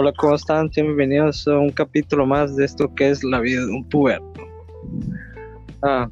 [0.00, 0.70] Hola, ¿cómo están?
[0.72, 4.46] Bienvenidos a un capítulo más de esto que es la vida de un puberto.
[5.82, 6.08] Ah,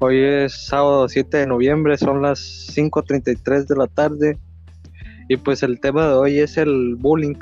[0.00, 2.40] hoy es sábado 7 de noviembre, son las
[2.74, 4.36] 5.33 de la tarde
[5.28, 7.36] y pues el tema de hoy es el bullying.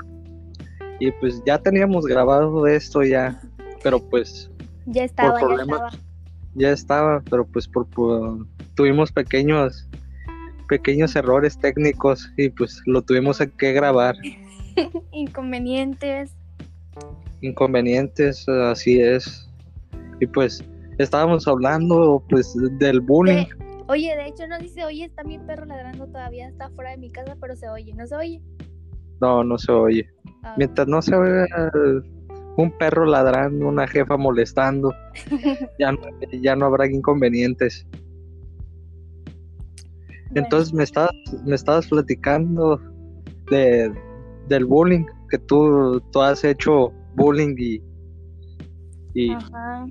[1.00, 3.41] Y pues ya teníamos grabado esto ya,
[3.82, 4.50] pero pues...
[4.84, 5.91] Ya estaba, ya estaba.
[6.52, 9.88] Ya estaba, pero pues por, por, tuvimos pequeños
[10.68, 14.16] pequeños errores técnicos y pues lo tuvimos que grabar.
[15.12, 16.32] Inconvenientes.
[17.40, 19.50] Inconvenientes, así es.
[20.21, 20.64] Y pues
[20.99, 23.46] estábamos hablando pues del bullying.
[23.89, 27.11] oye, de hecho no dice, oye, está mi perro ladrando todavía, está fuera de mi
[27.11, 28.43] casa, pero se oye, ¿no se oye?
[29.21, 30.08] No, no se oye.
[30.43, 30.54] Ah.
[30.57, 31.72] Mientras no se oiga
[32.56, 34.94] un perro ladrando, una jefa molestando,
[35.78, 36.00] ya, no,
[36.41, 37.86] ya no habrá inconvenientes.
[40.34, 41.12] Entonces me estabas,
[41.44, 42.80] me estabas platicando
[43.50, 43.92] de,
[44.48, 47.83] del bullying, que tú, tú has hecho bullying y...
[49.14, 49.33] y...
[49.33, 49.86] Ajá.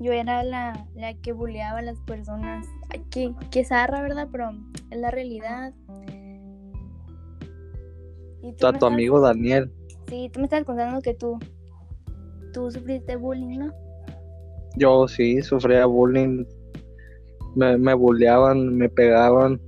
[0.00, 2.66] Yo era la, la que bulleaba a las personas.
[3.10, 4.28] Qué, qué zarra, ¿verdad?
[4.30, 4.50] Pero
[4.90, 5.72] es la realidad.
[8.42, 9.72] ¿Y tú a tu amigo Daniel.
[10.08, 11.38] Sí, tú me estás contando que tú,
[12.52, 13.72] tú sufriste bullying, ¿no?
[14.76, 16.44] Yo sí, sufría bullying.
[17.54, 19.60] Me, me bulleaban, me pegaban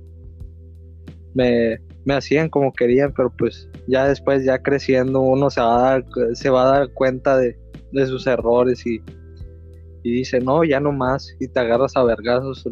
[1.37, 1.77] me,
[2.13, 6.49] hacían como querían, pero pues ya después, ya creciendo, uno se va a dar, se
[6.49, 7.57] va a dar cuenta de,
[8.05, 9.01] sus errores y,
[10.03, 12.67] y, dice, no, ya no más, y te agarras a vergazos,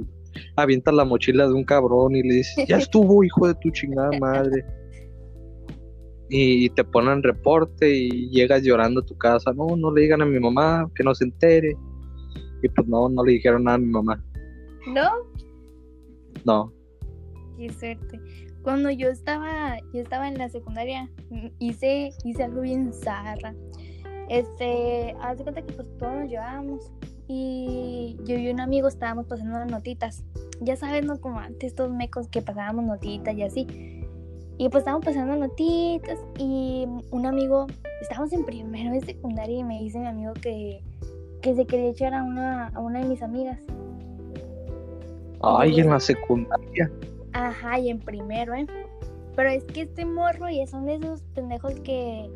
[0.56, 4.18] avientas la mochila de un cabrón y le dices, ya estuvo, hijo de tu chingada
[4.20, 4.64] madre.
[6.30, 10.26] Y, te ponen reporte y llegas llorando a tu casa, no, no le digan a
[10.26, 11.76] mi mamá, que no se entere.
[12.64, 14.24] Y pues no, no le dijeron nada a mi mamá.
[14.88, 15.12] ¿No?
[16.46, 16.74] No.
[17.58, 18.20] Qué suerte
[18.66, 23.54] cuando yo estaba, yo estaba en la secundaria, mm, hice, hice algo bien zarra.
[24.28, 26.92] Este, haz de cuenta que pues todos nos llevábamos
[27.28, 30.24] y yo y un amigo estábamos pasando las notitas.
[30.62, 31.22] Ya sabes, ¿no?
[31.22, 33.68] Como antes, estos mecos que pasábamos notitas y así.
[34.58, 37.68] Y pues estábamos pasando notitas y un amigo,
[38.02, 40.82] estábamos en primero de secundaria y me dice mi amigo que,
[41.44, 43.60] que se quería echar a una, a una de mis amigas.
[45.44, 46.90] Ay, en la secundaria.
[47.36, 48.66] Ajá, y en primero, ¿eh?
[49.36, 52.32] Pero es que este morro y son de esos pendejos que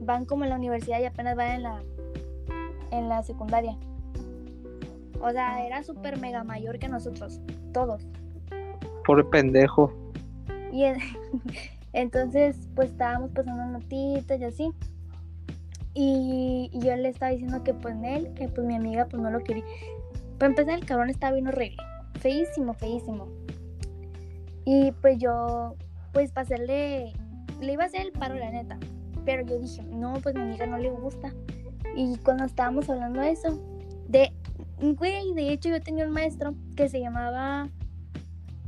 [0.00, 1.82] van como en la universidad y apenas van en la,
[2.90, 3.76] en la secundaria.
[5.20, 7.42] O sea, era súper mega mayor que nosotros,
[7.74, 8.06] todos.
[9.04, 9.92] Por pendejo.
[10.72, 10.84] Y
[11.92, 14.70] entonces, pues estábamos pasando notitas y así.
[15.92, 19.30] Y, y, yo le estaba diciendo que pues él, que pues mi amiga pues no
[19.30, 19.64] lo quería.
[20.38, 21.76] Para empezar, el cabrón estaba bien horrible.
[22.20, 23.37] Feísimo, feísimo.
[24.70, 25.76] Y pues yo,
[26.12, 27.14] pues para hacerle,
[27.58, 28.78] le iba a hacer el paro, la neta.
[29.24, 31.32] Pero yo dije, no, pues a mi amiga no le gusta.
[31.96, 33.58] Y cuando estábamos hablando de eso,
[34.08, 34.30] de,
[34.78, 37.70] güey, de hecho yo tenía un maestro que se llamaba,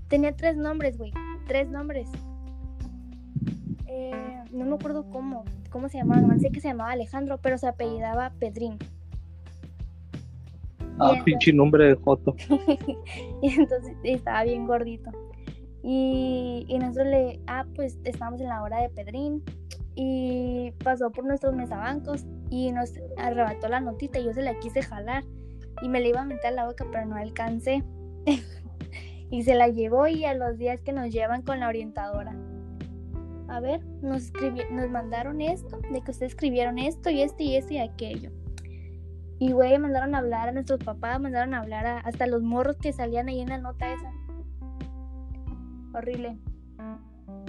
[0.09, 1.13] tenía tres nombres, güey,
[1.47, 2.09] tres nombres.
[3.87, 7.59] Eh, no me acuerdo cómo, cómo se llamaba, no sé que se llamaba Alejandro, pero
[7.59, 8.79] se apellidaba Pedrín.
[10.99, 12.35] Ah, pinche nombre de Joto.
[13.43, 15.11] y entonces estaba bien gordito.
[15.83, 19.43] Y, nosotros le, ah, pues estábamos en la hora de Pedrín
[19.95, 24.83] y pasó por nuestros mesabancos y nos arrebató la notita y yo se la quise
[24.83, 25.25] jalar
[25.83, 27.83] y me la iba a meter a la boca pero no alcancé.
[29.31, 32.37] y se la llevó y a los días que nos llevan con la orientadora.
[33.49, 34.33] A ver, nos,
[34.71, 38.31] nos mandaron esto, de que ustedes escribieron esto y esto y esto y aquello.
[39.39, 42.77] Y güey, mandaron a hablar a nuestros papás, mandaron a hablar a, hasta los morros
[42.77, 44.13] que salían ahí en la nota esa
[45.95, 46.39] horrible.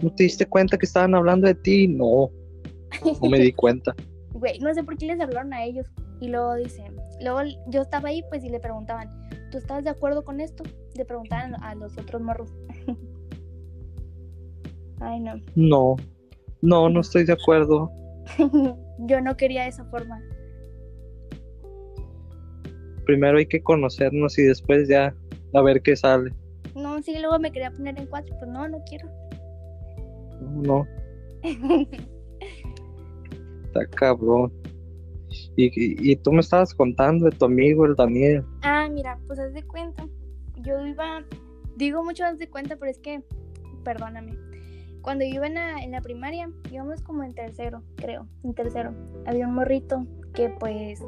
[0.02, 1.88] ¿No te diste cuenta que estaban hablando de ti?
[1.88, 2.30] No,
[3.22, 3.96] no me di cuenta.
[4.34, 5.88] Güey, no sé por qué les hablaron a ellos.
[6.20, 9.10] Y luego dicen, luego yo estaba ahí pues y le preguntaban,
[9.52, 10.64] ¿tú estás de acuerdo con esto?
[10.96, 12.54] Le preguntaban a los otros morros.
[15.00, 15.34] Ay, no.
[15.56, 15.96] No,
[16.62, 17.92] no, no estoy de acuerdo.
[19.00, 20.22] yo no quería esa forma.
[23.06, 25.16] Primero hay que conocernos y después ya
[25.54, 26.32] a ver qué sale.
[26.76, 29.10] No, sí, luego me quería poner en cuatro, pues no, no quiero.
[30.42, 30.86] No.
[33.66, 34.52] Está cabrón.
[35.56, 38.44] Y, y, tú me estabas contando de tu amigo, el Daniel.
[38.64, 40.06] Ah, mira, pues haz de cuenta.
[40.58, 41.24] Yo iba,
[41.78, 43.24] digo mucho haz de cuenta, pero es que,
[43.84, 44.38] perdóname.
[45.02, 48.94] Cuando yo iba en la, en la primaria, íbamos como en tercero, creo, en tercero.
[49.26, 51.02] Había un morrito que pues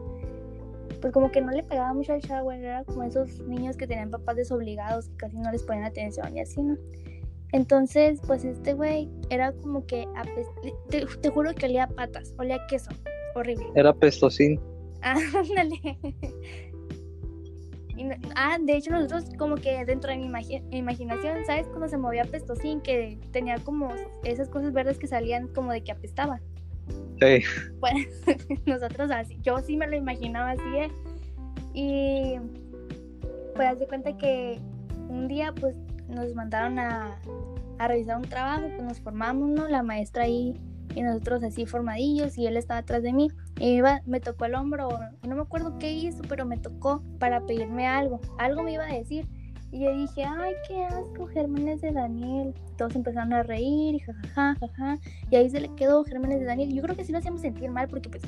[1.04, 4.10] pues como que no le pegaba mucho al shower, era como esos niños que tenían
[4.10, 6.78] papás desobligados, que casi no les ponían atención y así, ¿no?
[7.52, 10.08] Entonces, pues este güey era como que,
[10.90, 12.90] te, te, juro que olía a patas, olía a queso,
[13.36, 13.66] horrible.
[13.76, 14.62] Era pestocín.
[15.02, 16.00] Ah, ándale.
[18.38, 20.32] ah, de hecho nosotros como que dentro de mi
[20.72, 21.68] imaginación, ¿sabes?
[21.68, 23.90] Cuando se movía pestocín, que tenía como
[24.24, 26.40] esas cosas verdes que salían como de que apestaba.
[27.20, 27.44] Sí.
[27.80, 28.26] Pues
[28.66, 30.92] nosotros así, yo sí me lo imaginaba así, ¿eh?
[31.74, 32.36] Y
[33.56, 34.60] pues haz de cuenta que
[35.10, 35.76] un día pues
[36.08, 37.18] nos mandaron a,
[37.80, 39.68] a revisar un trabajo, pues nos formamos, ¿no?
[39.68, 40.60] La maestra ahí
[40.96, 44.56] y nosotros así formadillos y él estaba atrás de mí y iba, me tocó el
[44.56, 44.90] hombro,
[45.28, 48.94] no me acuerdo qué hizo, pero me tocó para pedirme algo, algo me iba a
[48.94, 49.28] decir
[49.74, 52.54] y yo dije, ay, qué asco, Gérmenes de Daniel.
[52.78, 55.00] Todos empezaron a reír y jajaja, jajaja.
[55.32, 56.72] Y ahí se le quedó Gérmenes de Daniel.
[56.72, 58.22] Yo creo que sí lo hacíamos sentir mal porque, pues,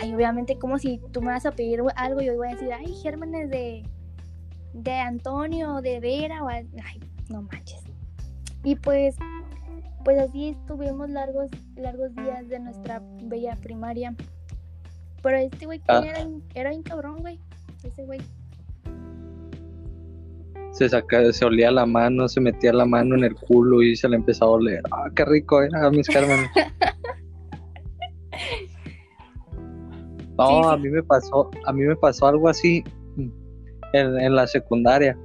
[0.00, 2.94] ay, obviamente, como si tú me vas a pedir algo, yo iba a decir, ay,
[3.02, 3.82] Gérmenes de,
[4.74, 6.68] de Antonio, de Vera, o ay,
[7.28, 7.82] no manches.
[8.62, 9.16] Y pues,
[10.04, 14.14] pues así estuvimos largos, largos días de nuestra bella primaria.
[15.20, 16.00] Pero este güey ah.
[16.06, 17.40] era, era bien cabrón, güey.
[17.82, 18.20] Ese güey.
[20.72, 24.08] Se saca, se olía la mano, se metía la mano en el culo y se
[24.08, 24.82] le empezaba a oler.
[24.90, 26.46] Ah, qué rico era, mis Carmen.
[30.38, 32.82] No, a mí me pasó, a mí me pasó algo así
[33.92, 35.16] en, en la secundaria.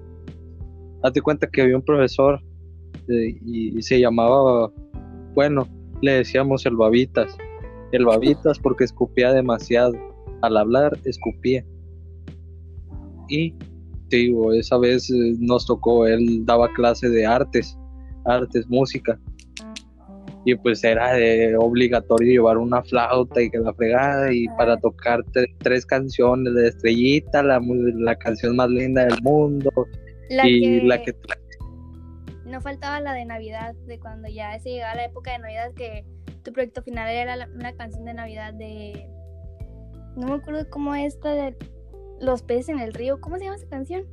[1.02, 2.40] Hazte cuenta que había un profesor
[3.08, 4.72] y, se llamaba,
[5.34, 5.68] bueno,
[6.02, 7.36] le decíamos el babitas.
[7.92, 9.94] El babitas porque escupía demasiado.
[10.42, 11.66] Al hablar, escupía.
[13.30, 13.56] Y,
[14.10, 17.78] digo, esa vez eh, nos tocó, él daba clase de artes,
[18.26, 19.20] artes, música.
[20.46, 21.12] Y pues era
[21.60, 25.22] obligatorio llevar una flauta y que la fregada y para tocar
[25.60, 27.60] tres canciones de Estrellita, la,
[27.96, 29.70] la canción más linda del mundo
[30.30, 31.14] y la que
[32.48, 36.06] no faltaba la de Navidad, de cuando ya se llegaba la época de Navidad, que
[36.44, 39.10] tu proyecto final era una canción de Navidad de...
[40.16, 41.56] No me acuerdo cómo esta de
[42.20, 43.20] Los peces en el río.
[43.22, 44.06] ¿Cómo se llama esa canción?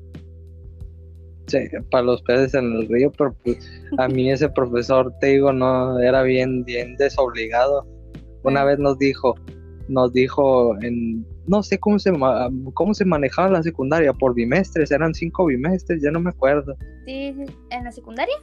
[1.47, 1.59] Sí,
[1.91, 3.59] para los peces en el río, pero pues
[3.99, 7.87] a mí ese profesor, te digo, no era bien, bien desobligado.
[8.45, 9.35] Una vez nos dijo,
[9.89, 12.13] nos dijo en no sé cómo se
[12.73, 16.75] cómo se manejaba la secundaria por bimestres, eran cinco bimestres, ya no me acuerdo.
[17.07, 17.35] Sí,
[17.71, 18.35] en la secundaria.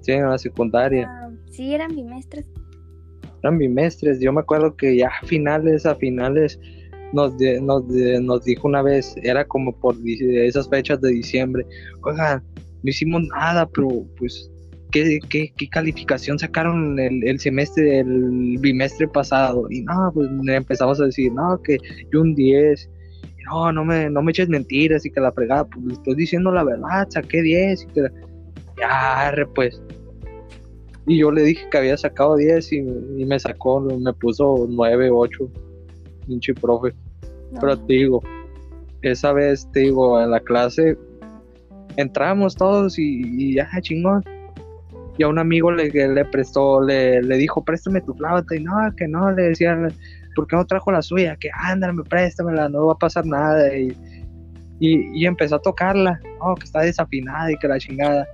[0.00, 1.08] Sí, en la secundaria.
[1.08, 2.48] Ah, sí, eran bimestres.
[3.42, 6.58] Eran bimestres, yo me acuerdo que ya a finales, a finales
[7.12, 11.64] nos, nos, nos dijo una vez, era como por esas fechas de diciembre,
[12.02, 12.42] oigan,
[12.82, 13.88] no hicimos nada, pero
[14.18, 14.50] pues
[14.92, 19.66] ¿Qué, qué, calificación sacaron el, semestre, el bimestre pasado?
[19.70, 21.78] Y no, pues empezamos a decir, no, que
[22.12, 22.88] yo un 10,
[23.46, 26.64] no, no me, no me eches mentiras y que la fregada, pues estoy diciendo la
[26.64, 28.02] verdad, saqué 10 y que,
[28.78, 29.82] ya, pues.
[31.06, 35.50] Y yo le dije que había sacado 10 y, me sacó, me puso 9, 8,
[36.26, 36.94] pinche profe.
[37.60, 38.22] Pero te digo,
[39.02, 40.96] esa vez, te digo, en la clase
[41.96, 44.22] entramos todos y, ya, chingón
[45.18, 48.74] y a un amigo le, le prestó, le, le, dijo, préstame tu flauta, y no,
[48.96, 49.88] que no, le decían,
[50.34, 51.36] ¿por qué no trajo la suya?
[51.36, 53.96] Que ándame, préstamela, no va a pasar nada, y,
[54.78, 58.26] y, empezó a tocarla, no, que está desafinada y que la chingada.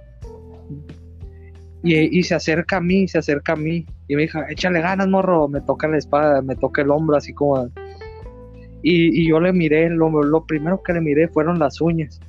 [1.84, 5.06] Y, y, se acerca a mí, se acerca a mí, y me dijo, échale ganas,
[5.06, 7.69] morro, me toca la espada, me toca el hombro, así como...
[8.82, 12.20] Y, y yo le miré, lo, lo primero que le miré fueron las uñas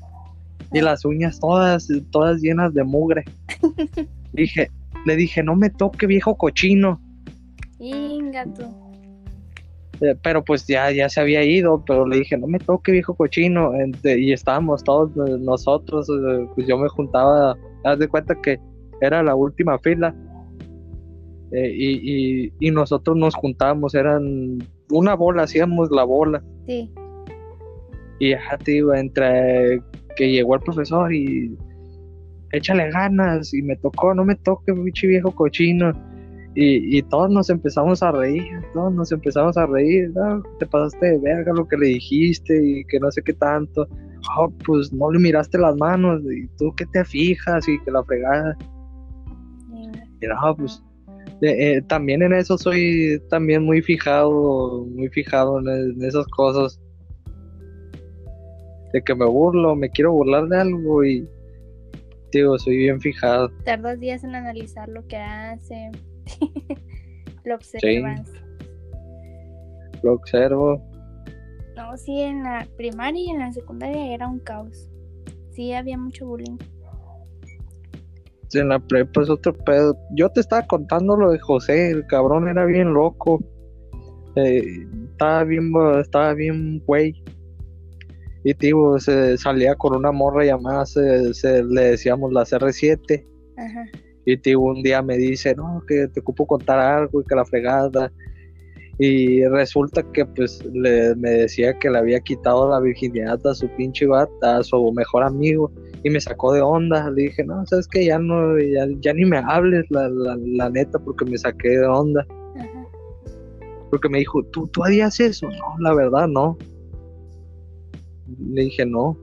[0.73, 3.23] y las uñas todas, todas llenas de mugre.
[4.33, 4.71] Dije,
[5.05, 6.99] le dije, no me toque viejo cochino.
[7.79, 8.69] Ingato.
[10.01, 13.13] Eh, pero pues ya, ya se había ido, pero le dije, no me toque viejo
[13.13, 13.71] cochino.
[14.03, 18.59] y estábamos todos eh, nosotros, eh, pues yo me juntaba, haz de cuenta que
[19.01, 20.15] era la última fila.
[21.51, 24.57] y, y, nosotros nos juntábamos, eran
[24.93, 26.43] una bola, hacíamos la bola.
[26.67, 26.91] Sí.
[28.19, 29.81] Y ya te iba entre
[30.15, 31.57] que llegó el profesor y
[32.51, 35.91] échale ganas y me tocó, no me toque, bicho viejo cochino.
[36.55, 40.43] Y, y, todos nos empezamos a reír, todos nos empezamos a reír, ¿no?
[40.59, 43.87] te pasaste de verga lo que le dijiste y que no sé qué tanto.
[44.37, 48.03] Oh, pues no le miraste las manos y tú qué te fijas y que la
[48.03, 48.55] fregada.
[50.21, 50.81] Y no, pues
[51.49, 56.79] eh, también en eso soy también muy fijado, muy fijado en esas cosas.
[58.93, 61.27] De que me burlo, me quiero burlar de algo y,
[62.31, 63.49] digo, soy bien fijado.
[63.65, 65.91] Tardas días en analizar lo que hace,
[67.43, 68.31] lo observas.
[70.03, 70.81] Lo observo.
[71.75, 74.89] No, sí, en la primaria y en la secundaria era un caos.
[75.51, 76.57] Sí, había mucho bullying.
[78.55, 79.97] En la prepa es otro pedo.
[80.15, 83.43] Yo te estaba contando lo de José, el cabrón era bien loco.
[84.35, 84.63] Eh,
[85.11, 87.13] estaba bien, estaba bien güey.
[88.43, 93.25] Y tío, se salía con una morra llamada, se, se le decíamos la CR7.
[93.57, 93.85] Ajá.
[94.25, 97.45] Y tío, un día me dice, no, que te ocupo contar algo y que la
[97.45, 98.11] fregada.
[98.99, 103.67] Y resulta que pues le, me decía que le había quitado la virginidad a su
[103.69, 105.71] pinche bata, a su mejor amigo,
[106.03, 107.09] y me sacó de onda.
[107.09, 110.69] Le dije, no, sabes que ya no, ya, ya, ni me hables, la, la, la,
[110.69, 112.25] neta, porque me saqué de onda.
[112.55, 112.87] Ajá.
[113.89, 115.47] Porque me dijo, ¿tú, tú harías eso?
[115.49, 116.57] No, la verdad, no.
[118.51, 119.17] Le dije, no.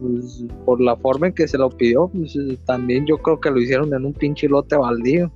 [0.00, 3.60] Pues, por la forma en que se lo pidió, pues también yo creo que lo
[3.60, 5.30] hicieron en un pinche lote baldío.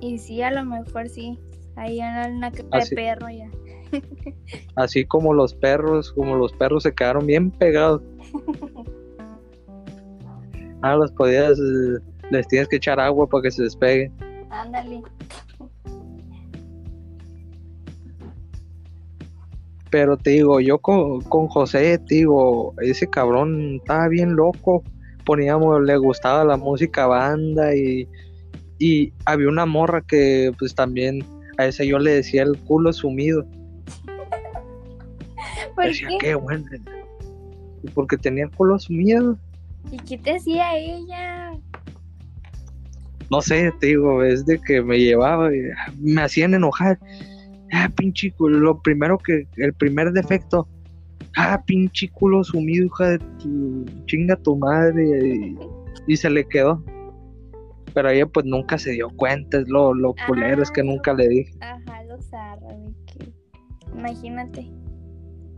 [0.00, 1.38] Y sí, a lo mejor sí.
[1.76, 3.48] Ahí en una Así- de perro ya.
[4.76, 8.02] Así como los perros, como los perros se quedaron bien pegados.
[10.82, 11.58] Ah, los podías,
[12.30, 14.14] les tienes que echar agua para que se despeguen.
[14.48, 15.02] Ándale.
[19.90, 24.82] Pero te digo, yo con, con José, te digo, ese cabrón estaba bien loco.
[25.26, 28.08] Poníamos, le gustaba la música banda y,
[28.78, 31.24] y había una morra que pues también
[31.60, 33.46] a esa yo le decía el culo sumido.
[35.74, 36.18] ¿Por Decía, qué?
[36.18, 36.64] qué bueno.
[37.94, 39.38] Porque tenía el culo sumido.
[39.90, 41.52] ¿Y qué te hacía ella?
[43.30, 46.98] No sé, te digo, es de que me llevaba y ah, me hacían enojar.
[47.72, 50.68] Ah, pinche culo, lo primero que, el primer defecto.
[51.36, 55.28] Ah, pinche culo sumido, hija de tu chinga tu madre.
[55.28, 55.56] Y,
[56.08, 56.82] y se le quedó.
[57.94, 60.84] Pero ella pues nunca se dio cuenta, es lo, lo culero, es que Ah.
[60.84, 61.52] nunca le dije.
[61.60, 62.68] Ajá, lo zarra,
[63.06, 63.32] que-
[63.96, 64.70] Imagínate.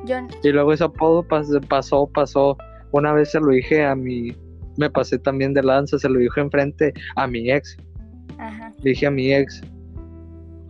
[0.04, 2.56] Yo, Y luego ese apodo pas- pasó, pasó.
[2.92, 4.32] Una vez se lo dije a mi,
[4.76, 7.76] me pasé también de lanza, se lo dije enfrente a mi ex.
[8.38, 8.72] ajá.
[8.82, 9.60] Le dije a mi ex,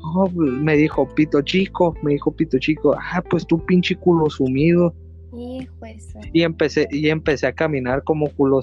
[0.02, 4.94] oh, me dijo pito chico, me dijo pito chico, ah, pues tú pinche culo sumido.
[5.34, 6.18] Hijo eso.
[6.34, 8.60] Y empecé, y empecé a caminar como culo,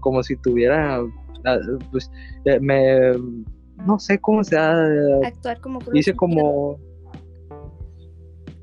[0.00, 1.06] como si tuviera, ah,
[1.90, 2.10] pues,
[2.44, 3.12] eh, me,
[3.86, 4.84] no sé cómo se da,
[5.26, 6.16] Actuar como sumido.
[6.16, 6.78] como,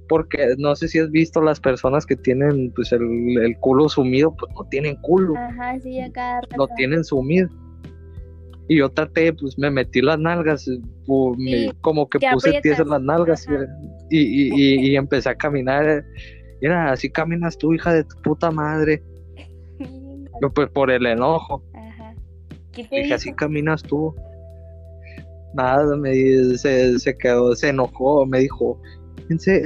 [0.10, 3.02] porque no sé si has visto las personas que tienen, pues, el,
[3.44, 5.36] el culo sumido, pues no tienen culo.
[5.36, 6.40] Ajá, sí, acá.
[6.58, 7.50] lo tienen sumido.
[8.70, 10.78] Y yo traté, pues me metí las nalgas, eh,
[11.38, 13.48] me- como que puse pies en las nalgas
[14.10, 15.88] y, y, y- y empecé a caminar.
[15.88, 16.04] eh,
[16.62, 19.02] Mira, así caminas tú, hija de tu puta madre.
[20.54, 21.64] Pues por el enojo.
[22.78, 24.14] ¿Qué te Dije, así caminas tú.
[25.56, 26.14] Nada, me
[26.58, 28.80] se, se quedó, se enojó, me dijo,
[29.30, 29.64] "En se-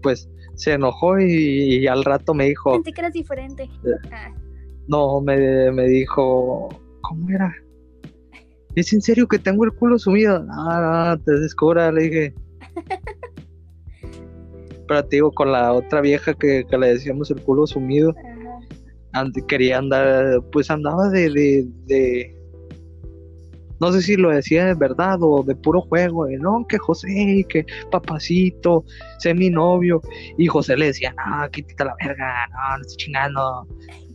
[0.00, 3.64] pues se enojó y, y al rato me dijo, Pensé que eras diferente.
[3.64, 4.08] Eh.
[4.12, 4.28] Ah,
[4.86, 6.68] No, me, me dijo,
[7.00, 7.52] ¿cómo era?
[8.76, 10.46] ¿Es en serio que tengo el culo sumido?
[10.52, 12.34] Ah, te descubra, le dije.
[14.86, 18.29] Pero te digo, con la otra vieja que, que le decíamos el culo sumido, ajá.
[19.12, 22.36] And- quería andar, pues andaba de, de, de-
[23.80, 27.46] no sé si lo decía de verdad o de puro juego, de, no, que José,
[27.48, 28.84] que papacito,
[29.18, 30.02] sé mi novio,
[30.36, 33.66] y José le decía, no, quítate la verga, no, no estoy chingando,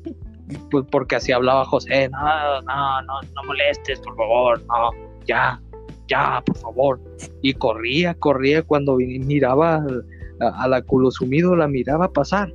[0.71, 4.91] pues porque así hablaba José, no, no, no, no molestes, por favor, no,
[5.25, 5.59] ya,
[6.07, 7.01] ya, por favor,
[7.41, 9.83] y corría, corría cuando miraba
[10.41, 12.53] a, a la culo sumido, la miraba pasar,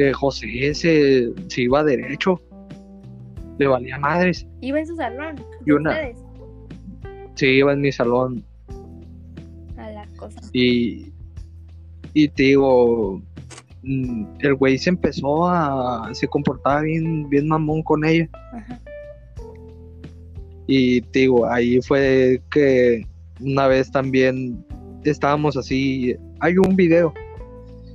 [0.00, 2.40] eh, José se, se iba derecho,
[3.58, 5.36] le valía madres, Iba en su salón.
[5.66, 6.16] Y una- Ustedes.
[7.34, 8.42] se iba en mi salón
[9.76, 10.40] A la cosa.
[10.52, 11.12] y,
[12.14, 13.20] y te digo,
[13.82, 18.80] mm, el güey se empezó a, se comportaba bien, bien mamón con ella Ajá.
[20.66, 23.06] y te digo, ahí fue que
[23.40, 24.64] una vez también
[25.04, 27.12] estábamos así, hay un video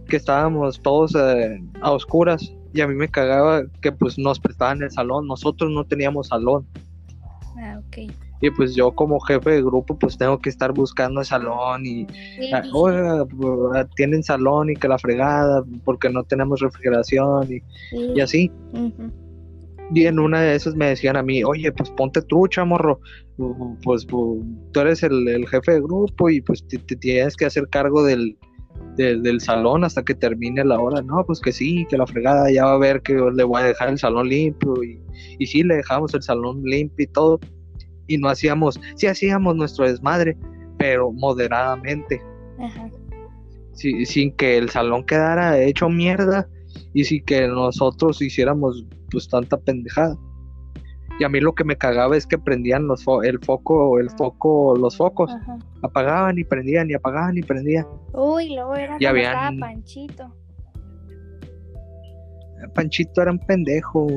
[0.06, 4.82] que estábamos todos eh, a oscuras y a mí me cagaba que pues nos prestaban
[4.84, 6.66] el salón, nosotros no teníamos salón.
[7.58, 8.12] Ah, ok.
[8.42, 12.06] Y pues yo como jefe de grupo pues tengo que estar buscando el salón y,
[12.54, 17.60] ah, oiga, pues, tienen salón y que la fregada porque no tenemos refrigeración y,
[17.90, 18.12] sí.
[18.16, 18.52] y así.
[18.74, 19.12] Ujú.
[19.94, 23.00] Y en una de esas me decían a mí, oye, pues ponte trucha, morro.
[23.38, 27.36] Uh, Pues, pues, tú eres el, el jefe de grupo y pues te, te tienes
[27.36, 28.38] que hacer cargo del,
[28.96, 31.02] del, del salón hasta que termine la hora.
[31.02, 33.66] No, pues que sí, que la fregada ya va a ver que le voy a
[33.66, 34.84] dejar el salón limpio.
[34.84, 35.00] Y,
[35.40, 37.40] y sí, le dejamos el salón limpio y todo.
[38.08, 40.38] Y no hacíamos, sí hacíamos nuestro desmadre,
[40.78, 42.22] pero moderadamente.
[42.60, 42.90] Ajá.
[43.74, 46.48] Sí, sin que el salón quedara hecho mierda
[46.94, 50.18] y sin que nosotros hiciéramos pues tanta pendejada.
[51.20, 54.10] Y a mí lo que me cagaba es que prendían los fo- el foco, el
[54.12, 55.32] foco, los focos.
[55.34, 55.58] Ajá.
[55.82, 57.86] Apagaban y prendían y apagaban y prendían.
[58.14, 60.36] Uy, luego era habían- estaba Panchito.
[62.74, 64.08] Panchito era un pendejo.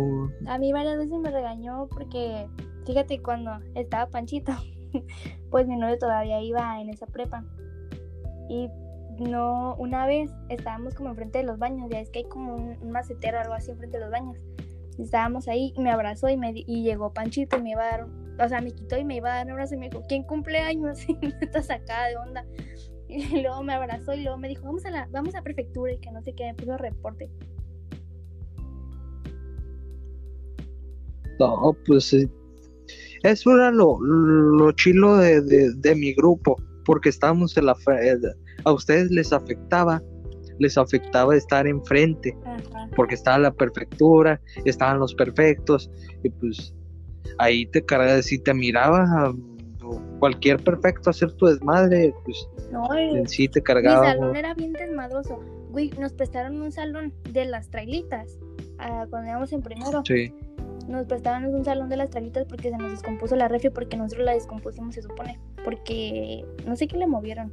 [0.47, 2.49] A mí varias veces me regañó porque,
[2.87, 4.53] fíjate, cuando estaba Panchito,
[5.51, 7.45] pues mi novio todavía iba en esa prepa.
[8.49, 8.69] Y
[9.19, 12.77] no, una vez estábamos como enfrente de los baños, ya es que hay como un,
[12.81, 14.37] un macetero o algo así enfrente de los baños.
[14.99, 18.07] Estábamos ahí, y me abrazó y me y llegó Panchito y me iba a dar,
[18.45, 20.25] o sea, me quitó y me iba a dar un abrazo y me dijo, ¿quién
[20.25, 20.99] cumple años?
[21.09, 22.45] Y me está sacada de onda.
[23.09, 25.99] Y luego me abrazó y luego me dijo, vamos a la, vamos a prefectura y
[25.99, 27.31] que no sé qué, me puso reporte.
[31.39, 32.15] No, pues
[33.23, 37.77] eso era lo, lo chilo de, de- de mi grupo, porque estábamos en la...
[38.03, 38.17] eh,
[38.65, 40.03] A ustedes les afectaba,
[40.59, 42.89] les afectaba estar enfrente, Ajá.
[42.97, 45.91] porque estaba la prefectura, estaban los perfectos,
[46.23, 46.75] y pues
[47.39, 49.33] ahí te cargas, si te miraba
[50.19, 54.05] cualquier perfecto hacer tu desmadre, pues No, en sí te Mi cargaba.
[54.05, 55.41] salón era bien desmadroso.
[55.71, 58.37] Güey, nos prestaron un salón de las trailitas.
[58.79, 60.33] ah, cuando íbamos en primero, Sí,
[60.89, 64.25] nos prestaron un salón de las trailitas porque se nos descompuso la refri, porque nosotros
[64.27, 65.39] la descompusimos, se supone.
[65.65, 67.53] Porque no sé qué le movieron.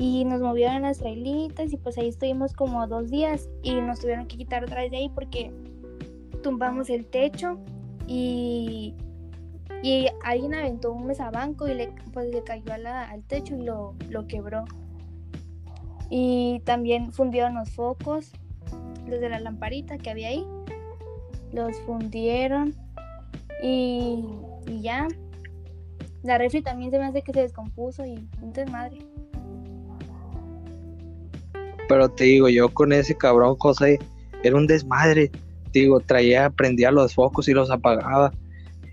[0.00, 4.26] Y nos movieron las trailitas y pues ahí estuvimos como dos días y nos tuvieron
[4.26, 5.52] que quitar otra vez de ahí porque
[6.42, 7.58] tumbamos el techo
[8.06, 8.94] y,
[9.82, 13.94] y alguien aventó un mesabanco y le, pues, le cayó a al techo y lo,
[14.08, 14.64] lo quebró.
[16.08, 18.32] Y también fundieron los focos,
[19.06, 20.46] los de la lamparita que había ahí.
[21.52, 22.74] Los fundieron
[23.62, 24.24] y,
[24.66, 25.08] y ya.
[26.22, 29.09] La refri también se me hace que se descompuso y un desmadre.
[31.90, 33.98] Pero te digo, yo con ese cabrón José
[34.44, 35.28] era un desmadre.
[35.72, 38.32] Te digo, traía, prendía los focos y los apagaba.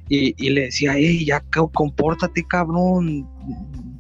[0.10, 3.30] Y, y le decía, hey, ya co- compórtate, cabrón.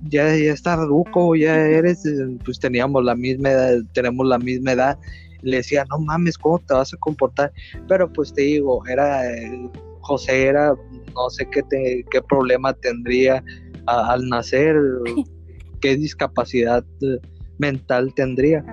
[0.09, 2.01] Ya, ya estás ruco, ya eres,
[2.43, 4.97] pues teníamos la misma edad, tenemos la misma edad.
[5.43, 7.51] Le decía, no mames, ¿cómo te vas a comportar?
[7.87, 9.69] Pero pues te digo, era, eh,
[10.01, 10.73] José era,
[11.13, 13.43] no sé qué, te- qué problema tendría
[13.85, 14.75] a- al nacer,
[15.81, 17.19] qué discapacidad eh,
[17.59, 18.63] mental tendría.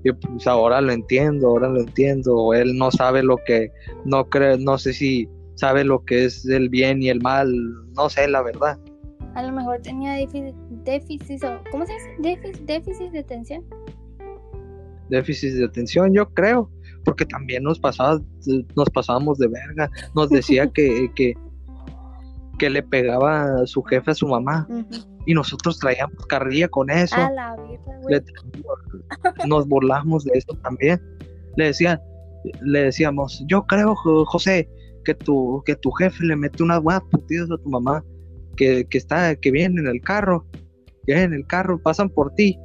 [0.00, 0.02] Ajá.
[0.04, 2.54] Y pues ahora lo entiendo, ahora lo entiendo.
[2.54, 3.70] Él no sabe lo que,
[4.04, 7.52] no creo, no sé si sabe lo que es el bien y el mal,
[7.94, 8.78] no sé la verdad.
[9.34, 12.10] A lo mejor tenía déficit, déficit o- ¿cómo se dice?
[12.18, 13.64] Déficit, déficit de atención.
[15.08, 16.70] Déficit de atención, yo creo,
[17.04, 18.20] porque también nos pasaba,
[18.76, 19.90] nos pasábamos de verga.
[20.14, 21.34] Nos decía que, que,
[22.58, 24.66] que le pegaba a su jefe a su mamá
[25.26, 27.16] y nosotros traíamos carrilla con eso.
[27.16, 28.14] A la verga, güey.
[28.14, 31.00] Le- nos burlamos de eso también.
[31.56, 32.00] Le decía,
[32.62, 34.68] le decíamos, yo creo, Jo- José,
[35.04, 38.04] que tu, que tu jefe le mete unas buenas putidas a tu mamá,
[38.56, 40.44] que, que está, que viene en el carro,
[41.06, 42.58] que viene en el carro, pasan por ti.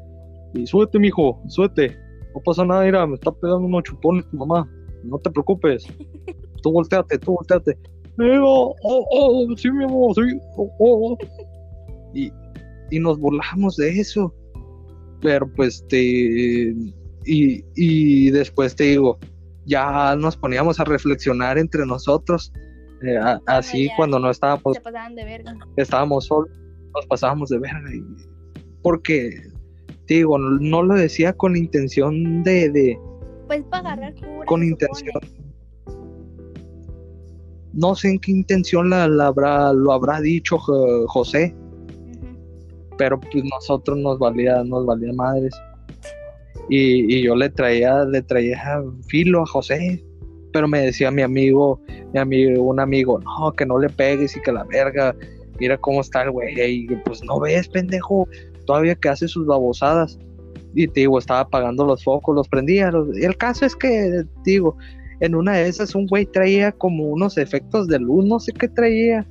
[0.54, 1.98] Y súbete, mijo, súbete.
[2.34, 4.70] No pasa nada, mira, me está pegando unos chupones tu mamá.
[5.04, 5.86] No te preocupes.
[6.64, 7.78] Tú volteate, tú volteate.
[8.18, 10.22] Mira, oh, oh, sí, mi amor, sí.
[10.58, 11.18] oh, oh, oh".
[12.16, 12.32] Y,
[12.92, 14.34] y nos burlamos de eso
[15.22, 15.98] pero pues te
[17.26, 19.18] y, y después te digo
[19.66, 22.52] ya nos poníamos a reflexionar entre nosotros
[23.04, 23.96] eh, a- así ya.
[23.98, 25.58] cuando no estábamos Se pasaban de verga.
[25.78, 26.50] estábamos solos
[26.94, 28.04] nos pasábamos de verga y-
[28.84, 29.32] porque
[30.06, 33.00] te digo no, no lo decía con intención de, de
[33.48, 34.46] Pues para agarrar cura.
[34.46, 35.46] con intención supone.
[37.74, 41.56] no sé en qué intención la, la habrá lo habrá dicho Jo- José.
[42.98, 45.54] Pero pues nosotros nos valía, nos valía madres.
[46.70, 50.04] Y, y yo le traía, le traía filo a José,
[50.52, 51.80] pero me decía mi amigo,
[52.14, 55.16] mi amigo, un amigo, no, que no le pegues y que la verga,
[55.60, 58.28] mira cómo está el güey, y pues no ves, pendejo,
[58.66, 60.18] todavía que hace sus babosadas.
[60.74, 62.92] Y te digo, estaba apagando los focos, los prendía.
[62.92, 64.76] los- y el caso es que, digo,
[65.22, 68.68] en una de esas un güey traía como unos efectos de luz, no sé qué
[68.68, 69.26] traía.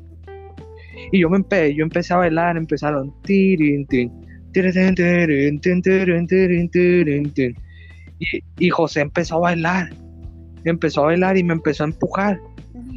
[1.13, 3.13] Y yo me empe yo empecé a bailar, empezaron
[8.19, 9.91] y, y José empezó a bailar,
[10.65, 12.41] empezó a bailar y me empezó a empujar.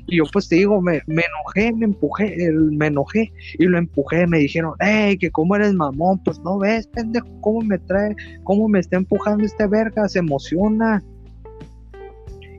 [0.08, 4.26] Y yo pues te digo, me, me enojé, me empujé, me enojé y lo empujé,
[4.26, 8.70] me dijeron, hey, que cómo eres mamón, pues no ves, pendejo, cómo me trae, cómo
[8.70, 11.04] me está empujando este verga, se emociona.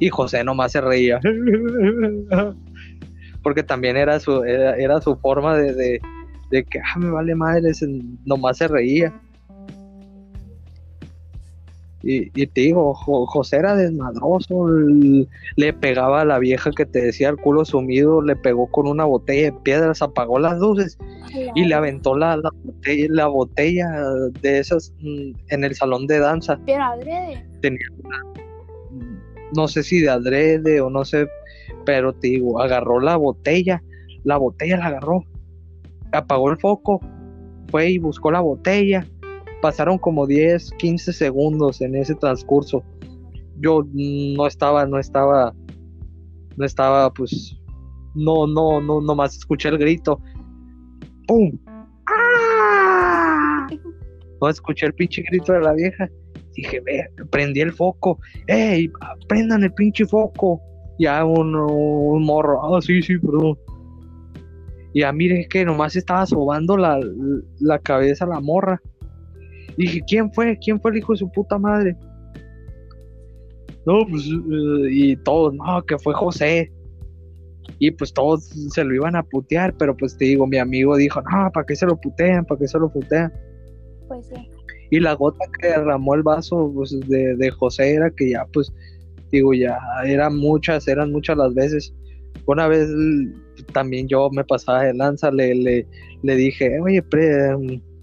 [0.00, 1.20] Y José nomás se reía.
[3.42, 6.00] Porque también era su, era, era su forma de, de,
[6.50, 7.70] de que, ah, me vale madre,
[8.24, 9.14] nomás se reía.
[12.02, 14.68] Y, y te digo, Jo- José era desmadroso,
[15.56, 19.04] le pegaba a la vieja que te decía el culo sumido, le pegó con una
[19.04, 20.96] botella de piedras, apagó las luces
[21.56, 23.88] y le aventó la, la botella, la botella
[24.40, 26.58] de esas mm, en el salón de danza.
[26.64, 27.44] Pero adrede.
[27.60, 27.86] Tenía
[29.56, 31.26] no sé si de adrede o no sé,
[31.88, 33.82] pero te digo, agarró la botella,
[34.22, 35.24] la botella la agarró,
[36.12, 37.00] apagó el foco,
[37.70, 39.06] fue y buscó la botella.
[39.62, 42.84] Pasaron como 10, 15 segundos en ese transcurso.
[43.58, 45.54] Yo no estaba, no estaba,
[46.58, 47.58] no estaba, pues,
[48.14, 50.20] no, no, no, nomás escuché el grito.
[51.26, 51.58] ¡Pum!
[52.06, 53.66] ¡Ah!
[54.42, 56.06] No escuché el pinche grito de la vieja.
[56.54, 58.18] Dije, ve, prendí el foco.
[58.46, 58.90] ¡Ey!
[59.26, 60.60] Prendan el pinche foco.
[60.98, 62.74] Ya un, un morro.
[62.74, 63.58] Ah, sí, sí, perdón.
[64.92, 66.98] Y ya mire que nomás estaba sobando la,
[67.60, 68.80] la cabeza a la morra.
[69.76, 70.58] Dije, ¿quién fue?
[70.58, 71.96] ¿Quién fue el hijo de su puta madre?
[73.86, 76.72] No, pues, eh, y todos, no, que fue José.
[77.78, 81.22] Y pues todos se lo iban a putear, pero pues te digo, mi amigo dijo,
[81.22, 82.44] no, ¿para qué se lo putean?
[82.44, 83.32] ¿Para qué se lo putean?
[84.08, 84.50] Pues sí.
[84.90, 88.72] Y la gota que derramó el vaso pues, de, de José era que ya, pues,
[89.30, 91.94] digo, ya eran muchas, eran muchas las veces.
[92.46, 92.88] Una vez
[93.72, 95.86] también yo me pasaba de lanza, le, le,
[96.22, 97.54] le dije, oye, pre,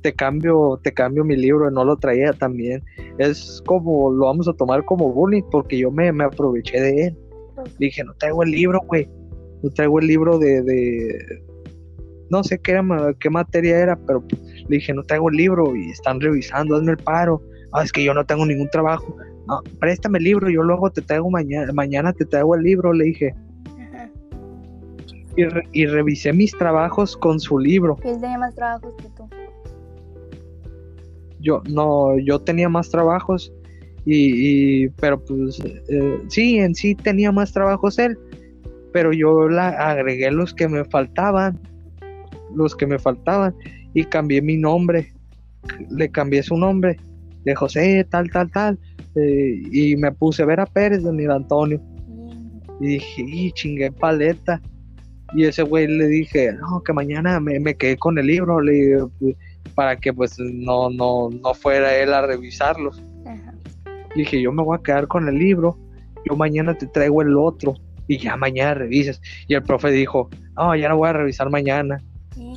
[0.05, 2.83] te cambio, te cambio mi libro, no lo traía también.
[3.17, 7.17] Es como, lo vamos a tomar como bullying, porque yo me, me aproveché de él.
[7.79, 9.09] Le dije, no traigo el libro, güey.
[9.63, 11.43] No traigo el libro de, de...
[12.29, 12.83] No sé qué, era,
[13.19, 14.23] qué materia era, pero
[14.67, 17.41] le dije, no traigo el libro y están revisando, hazme el paro.
[17.73, 19.15] Ah, es que yo no tengo ningún trabajo.
[19.47, 23.05] No, préstame el libro, yo luego te traigo mañana, mañana te traigo el libro, le
[23.05, 23.34] dije.
[23.79, 24.10] ajá.
[25.38, 27.97] Y, re- y revisé mis trabajos con su libro.
[28.03, 29.29] Él tenía más trabajos que tú.
[31.39, 33.53] Yo, no, yo tenía más trabajos
[34.05, 38.17] y, y- pero pues eh, sí, en sí tenía más trabajos él,
[38.93, 41.60] pero yo la agregué los que me faltaban,
[42.55, 43.53] los que me faltaban
[43.93, 45.13] y cambié mi nombre,
[45.91, 46.97] le cambié su nombre
[47.43, 48.79] de José, tal, tal, tal,
[49.15, 51.82] eh, y me puse Vera Pérez de Antonio
[52.82, 54.62] Y- dije, y chingué paleta.
[55.34, 58.99] Y ese güey le dije, no, que mañana me, me quedé con el libro, le
[59.19, 59.36] pues,
[59.73, 63.01] para que pues no, no, no fuera él a revisarlos.
[63.25, 63.54] Ajá.
[64.15, 65.78] Dije, yo me voy a quedar con el libro,
[66.30, 67.73] yo mañana te traigo el otro
[68.08, 69.19] y ya mañana revisas.
[69.47, 71.97] Y el profe dijo, no, ya no voy a revisar mañana.
[72.34, 72.54] Sí.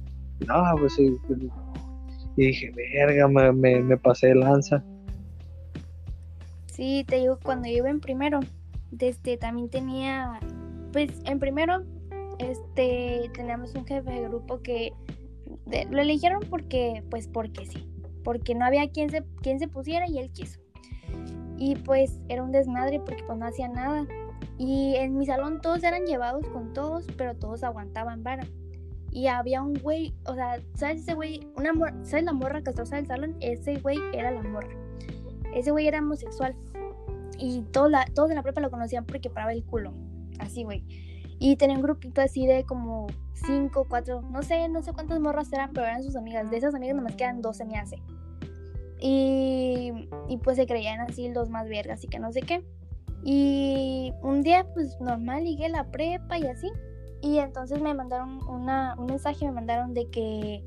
[0.46, 0.94] No, pues
[1.26, 1.40] pues,
[2.36, 4.84] Y dije, verga, me, me, me pasé de lanza.
[6.78, 8.38] Sí, te digo, cuando yo iba en primero,
[8.92, 10.38] desde también tenía,
[10.92, 11.82] pues en primero,
[12.38, 14.92] este, teníamos un jefe de grupo que
[15.66, 17.90] de- lo eligieron porque, pues porque sí,
[18.22, 20.60] porque no había quien se, quien se pusiera y él quiso.
[21.56, 24.06] Y pues era un desmadre porque pues no hacía nada.
[24.56, 28.46] Y en mi salón todos eran llevados con todos, pero todos aguantaban vara.
[29.10, 31.40] Y había un güey, o sea, ¿sabes ese güey?
[31.56, 33.34] Una mor- ¿Sabes la morra castrosa del salón?
[33.40, 34.68] Ese güey era la morra.
[35.52, 36.54] Ese güey era homosexual.
[37.38, 39.92] Y todos, la, todos en la prepa lo conocían porque paraba el culo.
[40.40, 40.84] Así, güey.
[41.38, 45.52] Y tenía un grupito así de como cinco, cuatro, no sé, no sé cuántas morras
[45.52, 46.50] eran, pero eran sus amigas.
[46.50, 48.02] De esas amigas nomás quedan dos, se me hace.
[49.00, 52.64] Y, y pues se creían así los más vergas y que no sé qué.
[53.22, 56.68] Y un día, pues normal, llegué a la prepa y así.
[57.20, 60.64] Y entonces me mandaron una, un mensaje, me mandaron de que,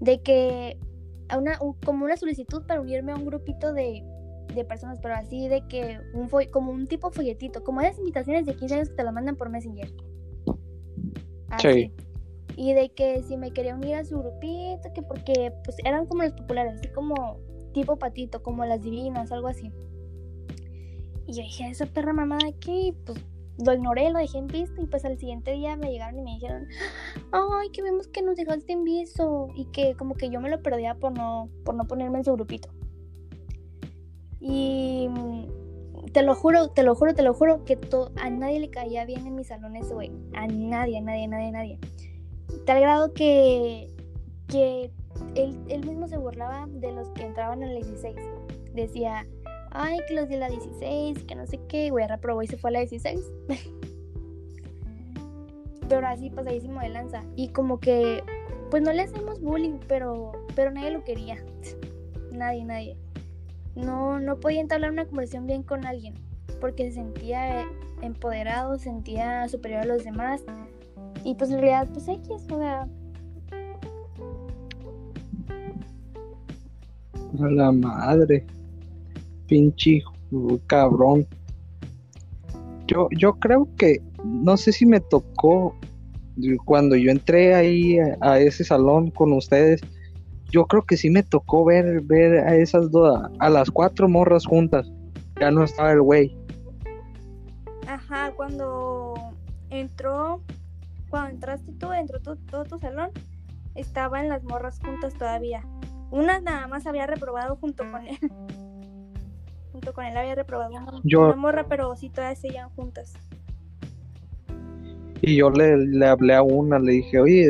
[0.00, 0.78] de que,
[1.28, 4.02] a una, un- como una solicitud para unirme a un grupito de,
[4.54, 8.44] de personas, pero así de que, un fo- como un tipo folletito, como esas invitaciones
[8.46, 9.90] de 15 años que te las mandan por Messenger.
[11.48, 11.92] Así.
[12.56, 16.22] Y de que si me quería unir a su grupito, que porque pues eran como
[16.22, 17.38] los populares, así como
[17.72, 19.72] tipo patito, como las divinas, algo así.
[21.26, 23.18] Y yo dije, esa perra mamada aquí, pues
[23.64, 26.30] lo ignoré, lo dejé en visto y pues al siguiente día me llegaron y me
[26.34, 26.66] dijeron,
[27.32, 30.62] ay, que vemos que nos dejaste en visto y que como que yo me lo
[30.62, 32.68] perdía por no, por no ponerme en su grupito.
[34.42, 35.46] Y mm,
[36.12, 37.78] te lo juro, te lo juro, te lo juro que
[38.16, 40.10] a nadie le caía bien en mi salón ese güey.
[40.34, 41.78] A nadie, a nadie, a nadie, a nadie.
[42.66, 43.88] Tal grado que,
[44.48, 44.90] que
[45.34, 48.16] él, él mismo se burlaba de los que entraban en la 16.
[48.74, 49.26] Decía,
[49.70, 52.70] ay, que los de la 16, que no sé qué, güey, reprobó y se fue
[52.70, 53.20] a la 16.
[55.92, 57.22] pero así pasadísimo de lanza.
[57.36, 58.24] Y como que,
[58.70, 61.36] pues no le hacemos bullying, pero, pero nadie lo quería.
[62.32, 62.96] Nadie, nadie.
[63.74, 66.14] No, no podía entablar una conversación bien con alguien,
[66.60, 67.64] porque se sentía
[68.02, 70.42] empoderado, se sentía superior a los demás.
[71.24, 72.88] Y pues en realidad, pues X, o sea,
[77.40, 78.44] A la madre.
[79.46, 80.02] Pinche
[80.66, 81.26] cabrón.
[82.86, 85.74] Yo, yo creo que, no sé si me tocó
[86.64, 89.80] cuando yo entré ahí a ese salón con ustedes,
[90.52, 94.46] yo creo que sí me tocó ver, ver a esas dos, a las cuatro morras
[94.46, 94.90] juntas.
[95.40, 96.36] Ya no estaba el güey.
[97.88, 99.14] Ajá, cuando
[99.70, 100.40] entró,
[101.08, 103.10] cuando entraste tú, entró tu- todo tu salón,
[103.74, 105.64] estaban las morras juntas todavía.
[106.10, 108.18] Una nada más había reprobado junto con él.
[109.72, 113.14] junto con él había reprobado una, Yo- una morra, pero sí todas seguían juntas.
[115.24, 117.48] Y yo le, le hablé a una, le dije, oye,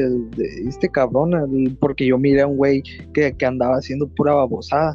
[0.68, 1.32] este cabrón,
[1.80, 2.82] porque yo miré a un güey
[3.14, 4.94] que, que andaba haciendo pura babosada.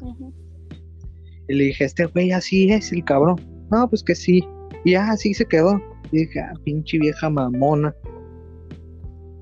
[1.47, 3.41] Y le dije, este güey así es el cabrón.
[3.71, 4.43] No, pues que sí.
[4.85, 5.81] Y ya así se quedó.
[6.11, 7.95] Y dije, ah, pinche vieja mamona.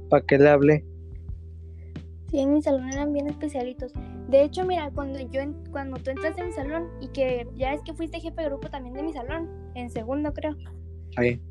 [0.09, 0.85] ¿Para qué le hablé?
[2.31, 3.91] Sí, en mi salón eran bien especialitos.
[4.29, 7.81] De hecho, mira, cuando yo cuando tú entraste en mi salón y que ya es
[7.81, 10.55] que fuiste jefe de grupo también de mi salón, en segundo creo.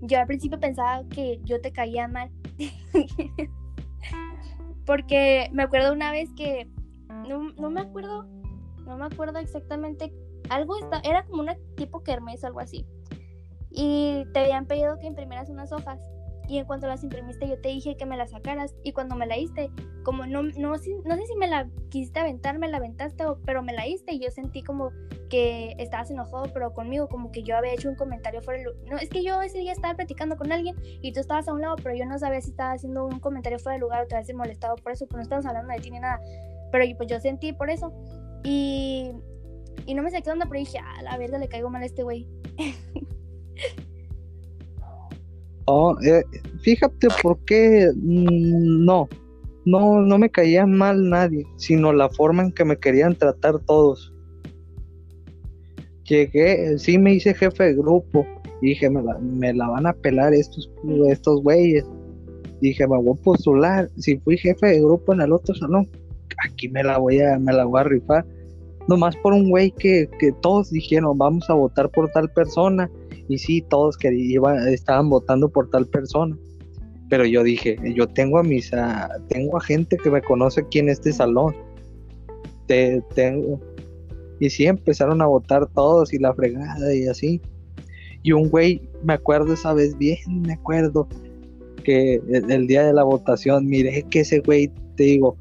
[0.02, 2.30] Yo al principio pensaba que yo te caía mal.
[4.86, 6.68] Porque me acuerdo una vez que
[7.28, 8.24] no, no me acuerdo,
[8.84, 10.12] no me acuerdo exactamente.
[10.50, 12.86] Algo era como una tipo kermés o algo así.
[13.70, 16.00] Y te habían pedido que imprimieras unas hojas.
[16.48, 18.74] Y en cuanto las imprimiste, yo te dije que me las sacaras.
[18.82, 19.70] Y cuando me la diste,
[20.02, 23.72] como no, no, no sé si me la quisiste aventar, me la aventaste, pero me
[23.72, 24.12] la diste.
[24.12, 24.90] Y yo sentí como
[25.30, 28.90] que estabas enojado, pero conmigo, como que yo había hecho un comentario fuera de lugar.
[28.90, 31.60] No, es que yo ese día estaba platicando con alguien y tú estabas a un
[31.60, 34.14] lado, pero yo no sabía si estaba haciendo un comentario fuera de lugar o te
[34.14, 36.20] habías molestado por eso, pero no estábamos hablando de ti ni nada.
[36.70, 37.92] Pero pues yo sentí por eso.
[38.44, 39.12] Y,
[39.86, 42.02] y no me saqué onda, pero dije, a la verga le caigo mal a este
[42.02, 42.28] güey.
[45.66, 46.22] Oh, eh,
[46.60, 49.08] fíjate por qué mm, no,
[49.64, 54.12] no, no me caía mal nadie, sino la forma en que me querían tratar todos.
[56.04, 58.26] Llegué, sí me hice jefe de grupo,
[58.60, 60.70] dije, me la, me la van a pelar estos,
[61.08, 61.84] estos güeyes.
[62.60, 65.88] Dije, me voy a postular, si fui jefe de grupo en el otro salón,
[66.46, 68.26] aquí me la voy a, me la voy a rifar.
[68.86, 72.90] Nomás por un güey que, que todos dijeron, vamos a votar por tal persona,
[73.28, 76.36] y sí, todos que iba- estaban votando por tal persona.
[77.08, 78.70] Pero yo dije, yo tengo a mis,
[79.28, 81.54] tengo a gente que me conoce aquí en este salón.
[82.66, 83.60] Te, tengo.
[84.40, 87.40] Y sí, empezaron a votar todos y la fregada y así.
[88.22, 91.06] Y un güey, me acuerdo esa vez bien, me acuerdo
[91.84, 95.36] que el, día de la votación, miré que ese güey, te digo,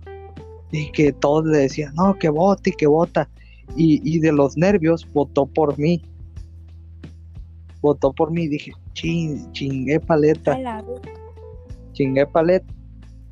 [0.72, 3.30] y que todos le decían, no, que vote y que vota.
[3.78, 6.04] Y, y de los nervios votó por mí
[7.84, 8.48] votó por mí.
[8.48, 10.54] Dije, ching, chingué paleta,
[11.94, 12.66] chingué paleta.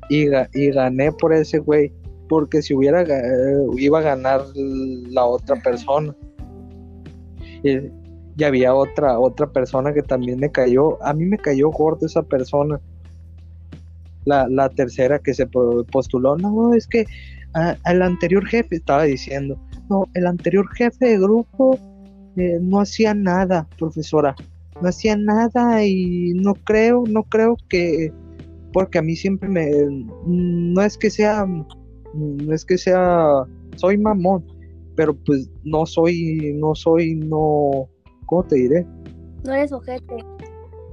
[0.08, 1.90] Y, ga- y gané por ese güey.
[2.28, 6.14] Porque si hubiera, eh, iba a ganar la otra persona.
[7.62, 7.78] Y,
[8.36, 11.02] y había otra, otra persona que también me cayó.
[11.02, 12.80] A mí me cayó gordo esa persona.
[14.24, 16.36] La, la tercera que se po- postuló.
[16.36, 17.04] No, es que
[17.54, 19.58] ah, el anterior jefe estaba diciendo.
[19.90, 21.78] No, el anterior jefe de grupo
[22.36, 24.34] eh, no hacía nada, profesora.
[24.80, 28.12] No hacía nada y no creo, no creo que,
[28.72, 29.70] porque a mí siempre me,
[30.26, 31.46] no es que sea,
[32.14, 33.44] no es que sea,
[33.76, 34.44] soy mamón,
[34.96, 37.88] pero pues no soy, no soy, no,
[38.26, 38.86] ¿cómo te diré?
[39.44, 40.16] No eres ojete.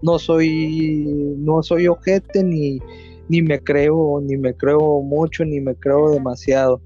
[0.01, 2.79] No soy, no soy ojete ni,
[3.27, 6.81] ni me creo, ni me creo mucho, ni me creo demasiado.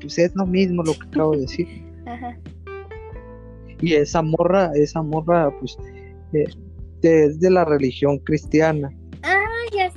[0.00, 1.66] Pues es lo mismo lo que acabo de decir.
[2.06, 2.36] Ajá.
[3.82, 5.76] Y esa morra, esa morra, pues,
[6.32, 6.44] eh,
[7.02, 8.88] de- es de la religión cristiana.
[9.22, 9.38] Ah,
[9.76, 9.90] ya,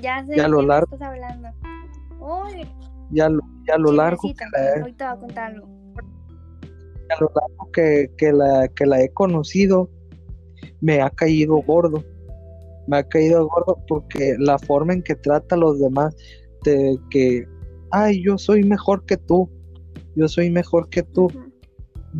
[0.00, 0.94] ya sé Ya de lo largo.
[0.94, 1.48] estás hablando.
[2.20, 2.66] Uy,
[3.10, 5.66] Ya lo, ya lo largo que la he, Ahorita voy a contarlo.
[7.08, 9.90] ya lo largo que, que la, que la he conocido,
[10.80, 12.04] me ha caído gordo.
[12.86, 16.14] Me ha caído gordo porque la forma en que trata a los demás,
[16.64, 17.46] de que,
[17.90, 19.48] ay, yo soy mejor que tú,
[20.16, 21.28] yo soy mejor que tú.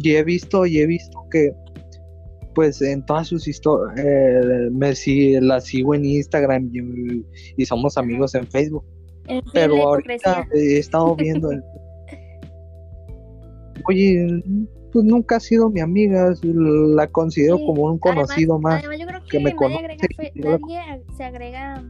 [0.01, 1.53] Y he visto y he visto que
[2.55, 3.97] pues en todas sus historias
[4.73, 7.25] me si- la sigo en Instagram y,
[7.57, 8.85] y somos amigos en Facebook
[9.55, 11.63] pero ahorita he estado viendo el-
[13.89, 14.43] oye
[14.93, 18.99] pues nunca ha sido mi amiga la considero Sí, como un conocido además, más Además,
[19.01, 21.85] yo creo que, que me nadie, conoce agrega, fe- nadie se agrega,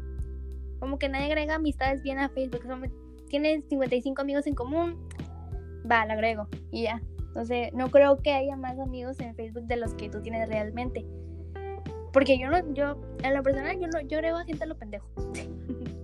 [0.78, 2.60] como que nadie agrega amistades bien a Facebook.
[3.28, 4.96] Tienes 55 amigos en común,
[5.90, 7.02] va, la agrego y ya.
[7.32, 11.06] Entonces, no creo que haya más amigos en Facebook de los que tú tienes realmente.
[12.12, 14.76] Porque yo no, yo, en lo personal, yo no, yo agrego a gente a lo
[14.76, 15.08] pendejo.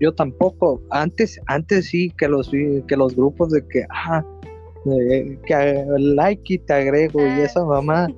[0.00, 4.24] yo tampoco antes antes sí que los que los grupos de que ah
[4.86, 7.44] eh, que like y te agrego y Ah.
[7.44, 8.08] esa mamá.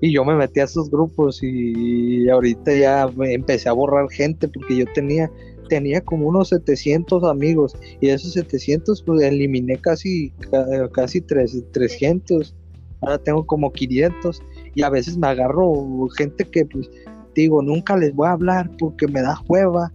[0.00, 4.46] Y yo me metí a esos grupos y ahorita ya me empecé a borrar gente
[4.46, 5.28] porque yo tenía
[5.74, 12.54] tenía como unos 700 amigos y esos 700 pues eliminé casi ca- casi tres- 300.
[13.00, 14.40] Ahora tengo como 500
[14.76, 16.88] y a veces me agarro gente que pues
[17.34, 19.92] digo, nunca les voy a hablar porque me da hueva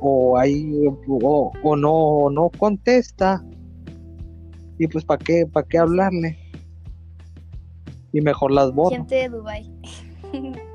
[0.00, 0.72] o hay
[1.06, 3.44] o, no no contesta
[4.78, 6.38] y pues para qué para qué hablarle
[8.14, 9.70] y mejor las borro Gente de Dubai.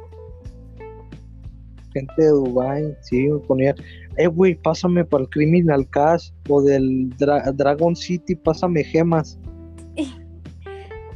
[1.96, 3.74] gente de Dubai sí ponía
[4.18, 9.38] eh güey pásame para el Criminal Cash o del Dra- Dragon City pásame gemas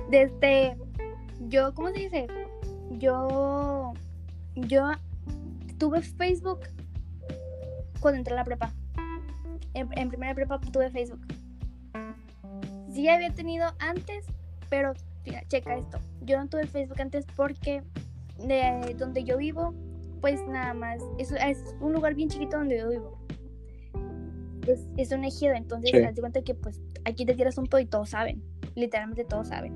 [0.10, 0.76] Desde
[1.50, 2.28] yo, ¿cómo se dice?
[2.98, 3.94] Yo
[4.56, 4.92] yo
[5.78, 6.62] tuve Facebook
[8.00, 8.74] cuando entré a la prepa.
[9.76, 11.22] En, en primera prepa tuve Facebook.
[12.92, 14.26] Sí había tenido antes,
[14.70, 14.94] pero
[15.26, 16.00] mira, checa esto.
[16.22, 17.84] Yo no tuve Facebook antes porque
[18.46, 19.74] de donde yo vivo,
[20.22, 23.18] pues nada más, es, es un lugar bien chiquito donde yo vivo.
[24.68, 25.98] Es, es un ejido, entonces Sí.
[25.98, 28.44] te das cuenta que pues aquí te tiras un pedo y todos saben.
[28.76, 29.74] Literalmente todos saben.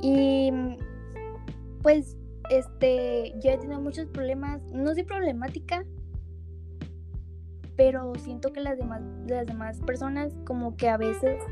[0.00, 0.50] Y
[1.82, 2.16] pues
[2.50, 5.84] este, yo he tenido muchos problemas, no soy problemática,
[7.76, 11.42] pero siento que las demás, las demás personas como que a veces,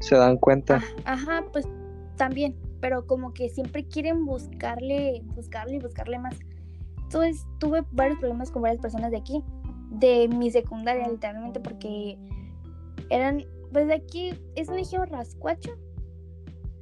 [0.00, 1.66] se dan cuenta ajá, pues
[2.16, 6.36] también, pero como que siempre quieren buscarle, buscarle y buscarle más.
[7.04, 9.42] Entonces tuve varios problemas con varias personas de aquí,
[9.92, 12.18] de mi secundaria literalmente, porque
[13.08, 13.42] eran,
[13.72, 15.78] pues de aquí es un ejido rascuacho,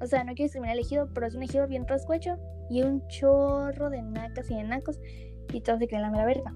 [0.01, 2.37] o sea, no quiero discriminar el ejido, pero es un ejido bien rascuacho
[2.69, 4.99] y un chorro de nacas y de nacos
[5.53, 6.53] y todos se creen la mera verga.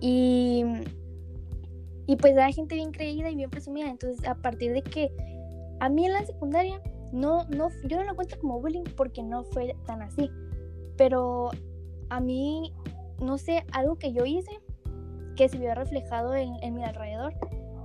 [0.00, 0.64] Y,
[2.06, 3.90] y pues era gente bien creída y bien presumida.
[3.90, 5.12] Entonces, a partir de que
[5.78, 6.80] a mí en la secundaria,
[7.12, 10.30] no, no, yo no lo cuento como bullying porque no fue tan así.
[10.96, 11.50] Pero
[12.08, 12.72] a mí,
[13.20, 14.50] no sé, algo que yo hice
[15.36, 17.34] que se vio reflejado en, en mi alrededor,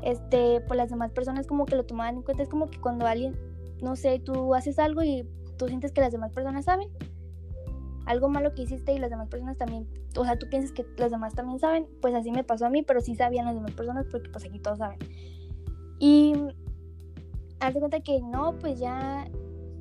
[0.01, 2.43] este, pues las demás personas como que lo tomaban en cuenta.
[2.43, 3.37] Es como que cuando alguien,
[3.81, 6.89] no sé, tú haces algo y tú sientes que las demás personas saben
[8.07, 9.85] algo malo que hiciste y las demás personas también,
[10.17, 12.81] o sea, tú piensas que las demás también saben, pues así me pasó a mí,
[12.81, 14.97] pero sí sabían las demás personas porque pues aquí todos saben.
[15.99, 16.33] Y
[17.59, 19.27] haz de cuenta que no, pues ya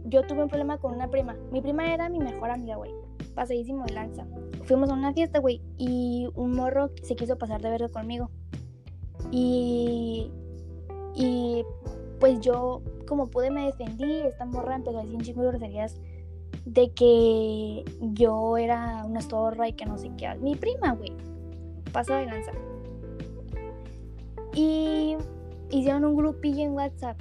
[0.05, 1.37] yo tuve un problema con una prima.
[1.51, 2.93] Mi prima era mi mejor amiga, güey.
[3.35, 4.27] Pasadísimo de lanza.
[4.65, 8.31] Fuimos a una fiesta, güey, y un morro se quiso pasar de verde conmigo.
[9.31, 10.31] Y
[11.15, 11.65] y
[12.21, 16.01] pues yo como pude me defendí, esta morra empezó a decir chingo de groserías
[16.65, 20.35] de que yo era una zorra y que no sé qué.
[20.37, 21.13] Mi prima, güey.
[21.93, 22.53] Pasa de lanza.
[24.55, 25.17] Y
[25.71, 27.21] hicieron un grupillo en WhatsApp.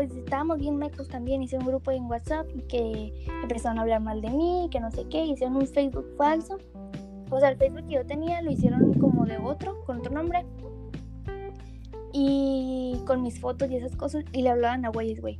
[0.00, 1.42] Pues estábamos bien mecos también.
[1.42, 4.90] Hicieron un grupo en WhatsApp y que empezaron a hablar mal de mí, que no
[4.90, 5.26] sé qué.
[5.26, 6.56] Hicieron un Facebook falso.
[7.28, 10.46] O sea, el Facebook que yo tenía lo hicieron como de otro, con otro nombre.
[12.14, 14.24] Y con mis fotos y esas cosas.
[14.32, 15.38] Y le hablaban a güeyes, güey.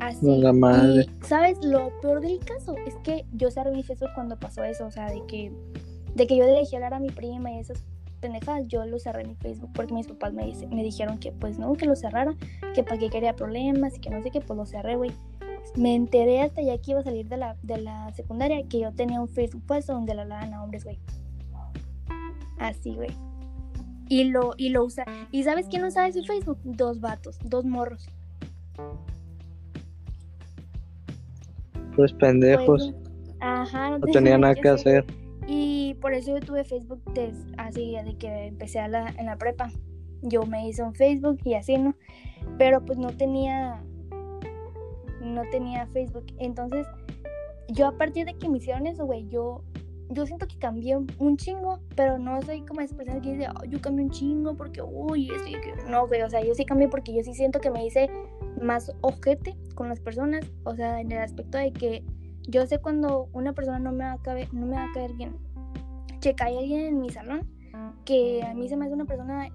[0.00, 0.26] Así.
[0.26, 1.06] La madre.
[1.06, 1.64] Y, ¿sabes?
[1.64, 4.84] Lo peor del caso es que yo cerré mi Facebook cuando pasó eso.
[4.84, 5.50] O sea, de que,
[6.14, 7.82] de que yo le dejé hablar a mi prima y esas
[8.18, 11.32] pendejadas, yo lo cerré en mi Facebook porque mis papás me, dice- me dijeron que
[11.32, 12.34] pues no, que lo cerrara,
[12.74, 15.10] que para qué quería problemas y que no sé qué, pues lo cerré, güey.
[15.76, 18.92] Me enteré hasta ya que iba a salir de la, de la secundaria que yo
[18.92, 20.98] tenía un Facebook puesto donde le hablaban a hombres, güey.
[22.58, 23.10] Así, güey.
[24.08, 25.04] Y lo, y lo usa.
[25.30, 26.58] ¿Y sabes quién usaba ese Facebook?
[26.64, 28.08] Dos vatos, dos morros.
[31.94, 35.04] pues pendejos Pues, ajá, no tenía nada que hacer
[35.50, 39.36] Y por eso yo tuve Facebook des- así de que empecé a la, en la
[39.36, 39.70] prepa.
[40.20, 41.94] Yo me hice un Facebook y así, ¿no?
[42.58, 43.82] Pero pues no tenía
[45.22, 46.26] no tenía Facebook.
[46.38, 46.86] Entonces,
[47.68, 49.62] yo a partir de que me hicieron eso, güey, yo
[50.10, 53.64] yo siento que cambié un, chingo, pero no soy como esa persona que dice, "Oh,
[53.64, 55.74] yo cambié un chingo porque, uy, aquello".
[55.90, 58.08] No, güey, o sea, yo sí cambié porque yo sí siento que me hice
[58.60, 62.04] más ojete con las personas, o sea, en el aspecto de que
[62.48, 65.12] yo sé cuando una persona no me va a caer, no me va a caer
[65.12, 65.36] bien.
[66.20, 67.46] Checa, hay alguien en mi salón
[68.04, 69.48] que a mí se me hace una persona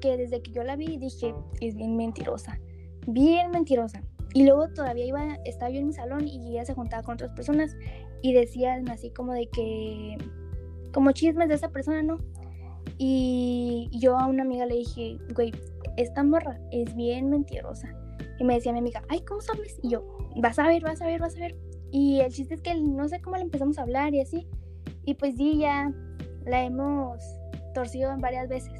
[0.00, 2.58] que desde que yo la vi dije, es bien mentirosa,
[3.06, 4.02] bien mentirosa.
[4.34, 7.30] Y luego todavía iba, estaba yo en mi salón y ella se juntaba con otras
[7.30, 7.76] personas
[8.22, 10.18] y decían así como de que,
[10.92, 12.18] como chismes de esa persona, ¿no?
[12.98, 15.52] Y yo a una amiga le dije, güey,
[15.96, 17.88] esta morra es bien mentirosa.
[18.38, 19.78] Y me decía mi amiga, ay, ¿cómo sabes?
[19.82, 20.04] Y yo,
[20.36, 21.65] vas a ver, vas a ver, vas a ver.
[21.90, 24.46] Y el chiste es que no sé cómo le empezamos a hablar y así.
[25.04, 25.92] Y pues sí, ya
[26.44, 27.22] la hemos
[27.74, 28.72] torcido en varias veces.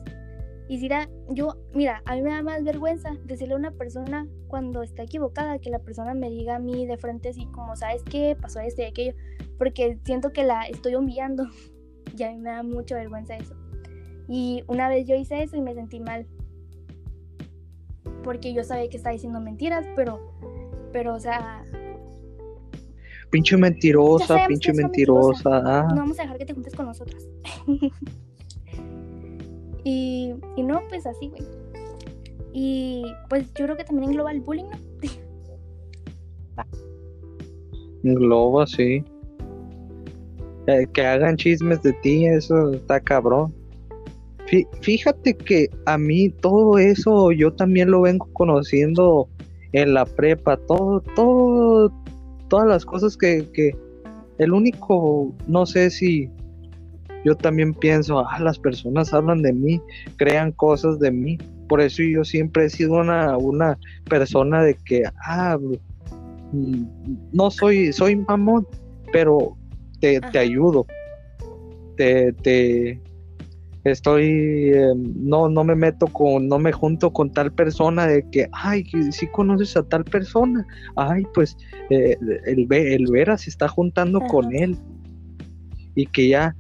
[0.68, 4.26] Y si era, yo, mira, a mí me da más vergüenza decirle a una persona
[4.48, 8.02] cuando está equivocada que la persona me diga a mí de frente así como, ¿sabes
[8.02, 8.36] qué?
[8.40, 9.14] Pasó esto y aquello.
[9.58, 11.44] Porque siento que la estoy humillando.
[12.16, 13.54] y a mí me da mucha vergüenza eso.
[14.28, 16.26] Y una vez yo hice eso y me sentí mal.
[18.24, 20.32] Porque yo sabía que estaba diciendo mentiras, pero,
[20.92, 21.64] pero, o sea...
[23.30, 25.62] Pinche mentirosa, pinche mentirosa.
[25.64, 25.86] Ah.
[25.90, 27.22] No vamos a dejar que te juntes con nosotras.
[29.88, 31.42] Y, y no, pues así, güey.
[32.52, 34.78] Y pues yo creo que también engloba el bullying, ¿no?
[38.02, 39.04] engloba, sí.
[40.66, 43.54] Eh, que hagan chismes de ti, eso está cabrón.
[44.80, 49.28] Fíjate que a mí todo eso yo también lo vengo conociendo
[49.72, 51.92] en la prepa, todo, todo,
[52.48, 53.76] todas las cosas que, que
[54.38, 56.30] el único, no sé si
[57.24, 59.80] yo también pienso, ah, las personas hablan de mí,
[60.16, 61.38] crean cosas de mí.
[61.68, 63.76] Por eso yo siempre he sido una, una
[64.08, 65.58] persona de que, ah,
[66.52, 66.84] mm,
[67.32, 68.66] no soy, soy mamón,
[69.12, 69.56] pero
[70.00, 70.86] te, ayudo.
[71.96, 73.00] Te, te
[73.90, 78.48] estoy, em, no, no me meto con, no me junto con tal persona de que,
[78.52, 80.66] ay, si conoces a tal persona,
[80.96, 81.56] ay, pues
[81.90, 82.16] eh,
[82.46, 84.78] el, el Vera se está juntando con él.
[85.94, 86.54] Y que ya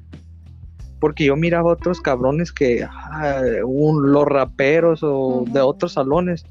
[1.00, 6.44] porque yo miraba otros cabrones que, ah, un, los raperos o de otros salones,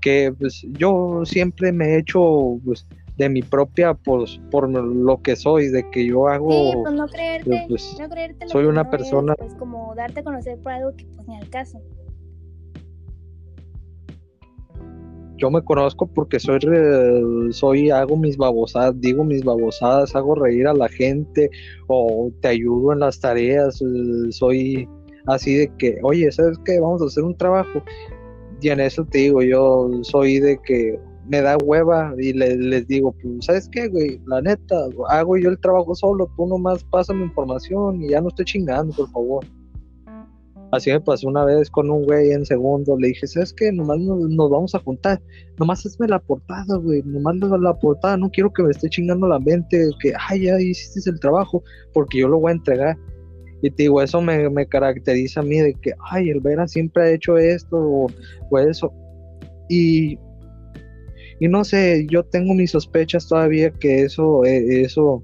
[0.00, 2.86] que pues yo siempre me he hecho pues,
[3.18, 6.50] de mi propia, pues por lo que soy, de que yo hago...
[6.50, 9.34] Sí, pues no creerte, pues, no creerte soy una persona...
[9.36, 11.82] pues como darte a conocer por algo que pues ni al caso.
[15.38, 16.58] yo me conozco porque soy,
[17.52, 21.48] soy, hago mis babosadas, digo mis babosadas, hago reír a la gente
[21.86, 24.88] o te ayudo en las tareas, eh, soy
[25.26, 26.80] así de que, oye, ¿sabes qué?
[26.80, 27.82] Vamos a hacer un trabajo.
[28.60, 30.98] Y en eso te digo, yo soy de que
[31.28, 34.20] me da hueva y les digo, pues, ¿sabes qué, güey?
[34.26, 34.76] La neta,
[35.08, 39.10] hago yo el trabajo solo, tú nomás pásame información y ya no estoy chingando, por
[39.10, 39.44] favor.
[40.70, 42.98] Así me pasó una vez con un güey en segundo.
[42.98, 43.72] Le dije, ¿sabes qué?
[43.72, 45.20] Nomás nos, vamos a juntar.
[45.58, 47.02] Nomás hazme la portada, güey.
[47.04, 48.18] Nomás la portada.
[48.18, 49.88] No quiero que me esté chingando la mente.
[50.00, 51.62] Que, ay, ya hiciste el trabajo.
[51.94, 52.98] Porque yo lo voy a entregar.
[53.62, 57.10] Y te digo, eso me, caracteriza a mí de que, ay, el Vera siempre ha
[57.12, 57.76] hecho esto
[58.50, 58.92] o, eso.
[59.70, 60.18] Y,
[61.40, 65.22] y no sé, yo tengo mis sospechas todavía que eso, eh, eso,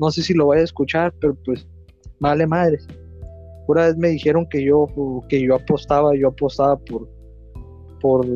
[0.00, 1.66] no sé si lo voy a escuchar, pero pues,
[2.20, 2.86] vale madres
[3.66, 4.86] una vez me dijeron que yo,
[5.28, 7.08] que yo apostaba, yo apostaba por,
[8.00, 8.26] por,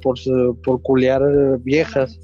[0.00, 0.16] por,
[0.62, 1.22] por culear
[1.60, 2.18] viejas.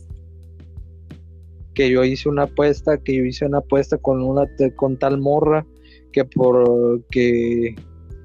[1.74, 5.64] Que yo hice una apuesta, que yo hice una apuesta con una con tal morra
[6.12, 7.76] que por que,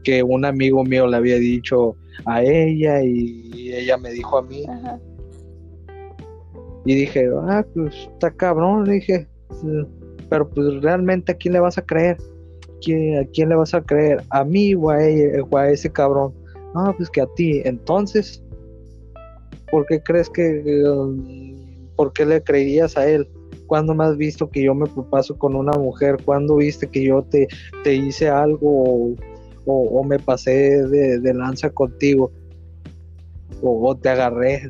[0.04, 1.96] que un amigo mío le había dicho
[2.26, 4.66] a ella y ella me dijo a mí.
[6.86, 9.28] Y dije, ah, pues está cabrón, le dije,
[10.30, 12.18] pero pues realmente a quién le vas a creer.
[12.94, 14.24] ¿a quién le vas a creer?
[14.30, 16.34] ¿A mí o a, ese cabrón?
[16.74, 17.62] No, pues que a ti.
[17.66, 18.44] Entonces,
[19.72, 20.84] ¿por qué crees que...
[21.96, 23.28] ¿Por qué le creías a él?
[23.68, 26.18] ¿Cuándo me has visto que yo me paso con una mujer?
[26.26, 27.48] ¿Cuándo viste que yo te,
[27.86, 29.16] te hice algo
[29.66, 32.32] o, me pasé de, lanza contigo?
[33.62, 34.70] O, te agarré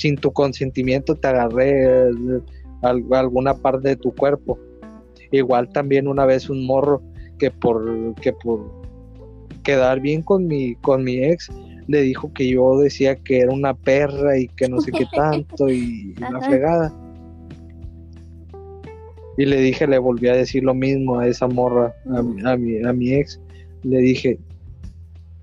[0.00, 2.10] sin tu consentimiento, te agarré
[2.80, 4.58] alguna parte de tu cuerpo.
[5.30, 7.02] Igual también una vez un morro
[7.38, 8.72] que por, que por
[9.62, 11.50] quedar bien con mi, con mi ex,
[11.86, 15.68] le dijo que yo decía que era una perra y que no sé qué tanto
[15.68, 16.94] y, una fregada.
[19.36, 22.92] Y le dije, le volví a decir lo mismo a esa morra, a, mi, a
[22.92, 23.38] mi ex.
[23.82, 24.38] Le dije,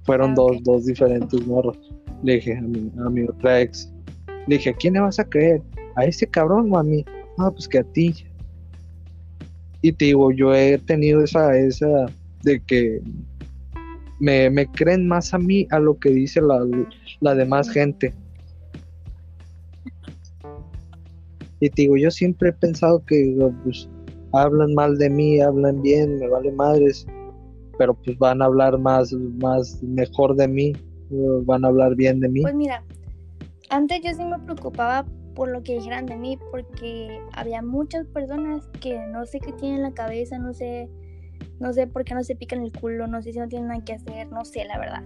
[0.03, 1.78] fueron ah, dos, dos diferentes morros.
[2.24, 3.91] Le dije a mi, a mi otra ex,
[4.56, 5.62] dije, ¿a quién le vas a creer?
[5.95, 7.04] ¿A ese cabrón o a mí?
[7.38, 8.14] Ah, pues que a ti.
[9.82, 12.06] Y te digo, yo he tenido esa, esa
[12.43, 13.02] de que
[14.20, 16.66] me, creen más a mí a lo que dice la,
[17.20, 18.14] la demás gente.
[21.60, 23.89] Y te digo, yo siempre he pensado que pues,
[24.34, 27.06] hablan mal de mí, hablan bien, me vale madres,
[27.78, 30.74] pero pues van a hablar más, más mejor de mí,
[31.45, 32.41] van a hablar bien de mí.
[32.41, 32.84] Pues mira,
[33.70, 35.05] antes yo sí me preocupaba
[35.36, 39.78] por lo que dijeran de mí, porque había muchas personas que no sé qué tienen
[39.78, 40.89] en la cabeza, no sé,
[41.59, 43.84] no sé por qué no se pican el culo, no sé si no tienen nada
[43.84, 45.03] que hacer, no sé la verdad.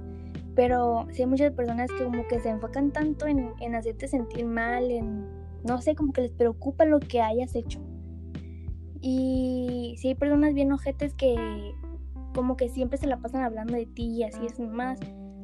[0.55, 4.45] Pero sí hay muchas personas que como que se enfocan tanto en, en hacerte sentir
[4.45, 5.25] mal, en,
[5.63, 7.79] no sé, como que les preocupa lo que hayas hecho.
[9.01, 11.73] Y sí hay personas bien ojetes que
[12.33, 14.99] como que siempre se la pasan hablando de ti y así es más.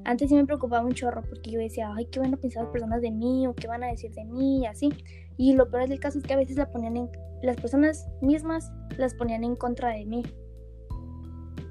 [0.07, 2.71] Antes sí me preocupaba un chorro porque yo decía, ay, ¿qué van a pensar las
[2.71, 4.89] personas de mí o qué van a decir de mí y así?
[5.35, 7.09] Y lo peor del caso es que a veces la ponían en,
[7.43, 10.23] las personas mismas las ponían en contra de mí.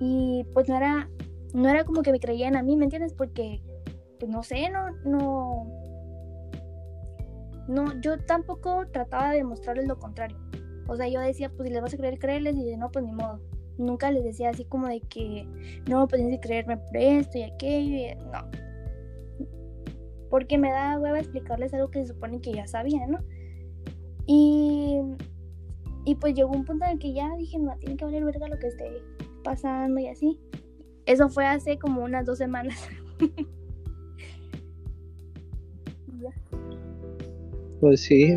[0.00, 1.08] Y pues no era,
[1.54, 3.14] no era como que me creían a mí, ¿me entiendes?
[3.14, 3.62] Porque,
[4.20, 5.66] pues no sé, no, no,
[7.68, 10.38] no, yo tampoco trataba de demostrarles lo contrario.
[10.88, 13.02] O sea, yo decía, pues si les vas a creer, créeles, y de no, pues
[13.02, 13.40] ni modo
[13.78, 15.46] nunca les decía así como de que
[15.88, 18.50] no, pues tienes que creerme por esto y aquello, y no.
[20.30, 23.18] Porque me da hueva explicarles algo que se supone que ya sabía, ¿no?
[24.26, 25.00] Y,
[26.04, 28.48] y pues llegó un punto en el que ya dije, no, tiene que valer verga
[28.48, 29.02] lo que esté
[29.44, 30.38] pasando y así.
[31.06, 32.88] Eso fue hace como unas dos semanas.
[37.80, 38.34] pues sí,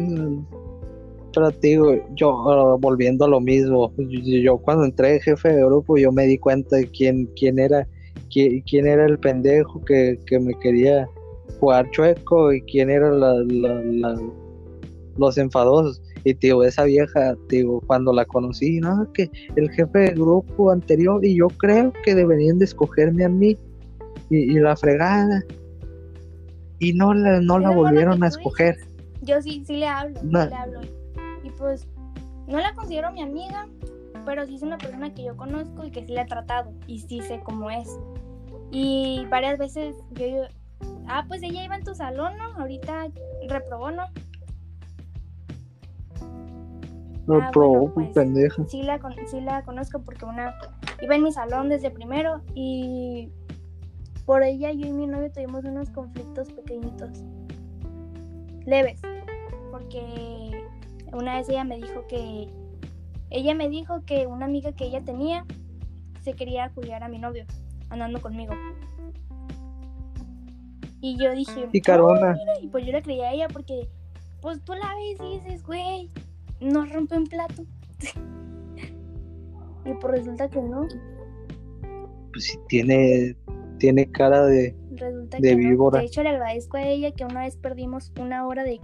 [1.34, 5.64] pero te digo, yo ah, volviendo a lo mismo, yo, cuando entré de jefe de
[5.64, 7.88] grupo, yo me di cuenta de quién, quién era,
[8.32, 11.08] quién, quién era el pendejo que, me quería
[11.60, 13.20] jugar chueco y quién eran
[15.18, 16.02] los enfadosos.
[16.26, 21.24] Y digo, esa vieja, digo, cuando la conocí, no, que el jefe de grupo anterior,
[21.24, 23.58] y yo creo que deberían de escogerme a mí,
[24.30, 25.44] y, la fregada.
[26.80, 28.78] Y no la, no la volvieron a escoger.
[29.22, 30.99] Yo sí, sí le hablo, le hablo
[31.60, 31.88] pues
[32.48, 33.68] no la considero mi amiga,
[34.26, 37.00] pero sí es una persona que yo conozco y que sí la he tratado y
[37.00, 38.00] sí sé cómo es.
[38.72, 40.26] Y varias veces yo,
[41.08, 42.56] ah, pues ella iba en tu salón, ¿no?
[42.60, 43.08] Ahorita
[43.48, 44.04] reprobó, ¿no?
[47.28, 48.66] Reprobó, ah, pues, pendeja.
[48.68, 50.56] Sí la, sí la conozco porque una
[51.02, 53.32] iba en mi salón desde primero y
[54.26, 57.24] por ella yo y mi novio tuvimos unos conflictos pequeñitos,
[58.66, 59.02] leves,
[59.72, 60.59] porque
[61.14, 62.48] una vez ella me dijo que
[63.30, 65.46] ella me dijo que una amiga que ella tenía
[66.22, 67.46] se quería cuidar a mi novio
[67.90, 68.54] andando conmigo.
[71.02, 72.38] Y yo dije, y carona.
[72.62, 73.88] y pues yo le creía a ella porque
[74.42, 76.10] pues tú la ves y dices, güey,
[76.60, 77.64] no rompe un plato.
[79.86, 80.88] y pues resulta que no.
[82.32, 83.36] Pues sí tiene
[83.78, 84.76] tiene cara de
[85.40, 86.00] de víbora.
[86.00, 88.80] De hecho le agradezco a ella que una vez perdimos una hora de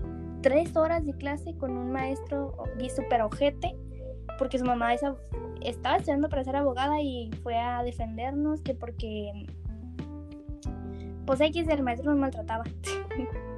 [0.45, 2.55] tres horas de clase con un maestro
[2.95, 3.75] súper ojete,
[4.37, 5.17] porque su mamá estaba
[5.97, 9.47] estudiando para ser abogada y fue a defendernos que porque
[11.25, 12.63] pues X el maestro nos maltrataba.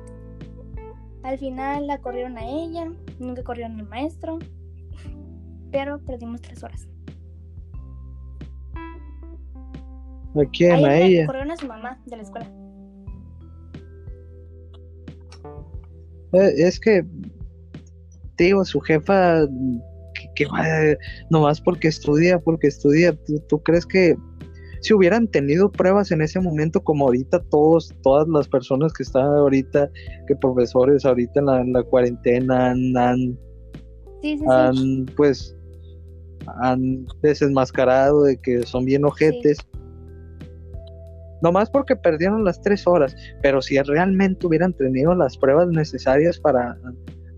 [1.24, 4.40] al final la corrieron a ella, nunca corrieron al maestro,
[5.72, 6.88] pero perdimos tres horas.
[10.34, 10.86] ¿A quién?
[10.86, 11.26] ¿A, ella?
[11.26, 12.50] Corrieron a su mamá de la escuela.
[16.34, 17.06] Es que,
[18.38, 19.48] digo, su jefa,
[20.36, 20.98] que, va,
[21.30, 23.18] nomás porque estudia, porque estudia,
[23.48, 24.16] ¿tú, crees que
[24.82, 29.26] si hubieran tenido pruebas en ese momento, como ahorita todos, todas las personas que están
[29.26, 29.90] ahorita,
[30.28, 33.38] que profesores ahorita en la, cuarentena han,
[35.16, 35.56] pues,
[36.62, 39.58] han desenmascarado de que son bien ojetes
[41.42, 46.78] nomás porque perdieron las tres horas, pero si realmente hubieran tenido las pruebas necesarias para,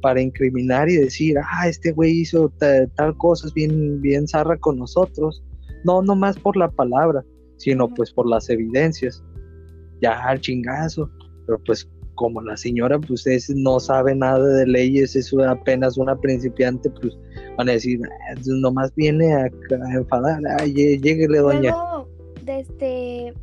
[0.01, 2.51] para incriminar y decir, ah, este güey hizo
[2.95, 5.43] tal, cosas bien, bien zarra con nosotros,
[5.83, 7.23] no nomás por la palabra,
[7.57, 9.23] sino pues por las evidencias,
[10.01, 11.09] ya al chingazo,
[11.45, 13.25] pero pues como la señora pues
[13.55, 17.17] no sabe nada de leyes, es apenas una principiante, pues
[17.57, 19.49] van a decir, ah, nomás viene a,
[19.93, 21.73] enfadar, ah, lleguele doña.
[22.45, 23.33] desde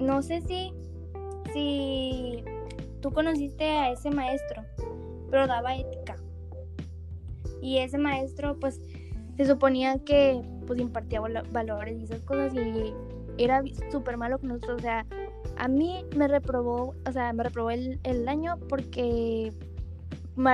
[0.00, 0.72] no sé si,
[1.52, 2.44] si
[3.00, 4.64] tú conociste a ese maestro,
[5.30, 6.16] pero daba ética.
[7.60, 8.80] Y ese maestro, pues,
[9.36, 12.94] se suponía que, pues, impartía valores y esas cosas y
[13.38, 14.78] era súper malo con nosotros.
[14.78, 15.06] O sea,
[15.56, 19.52] a mí me reprobó, o sea, me reprobó el, el año porque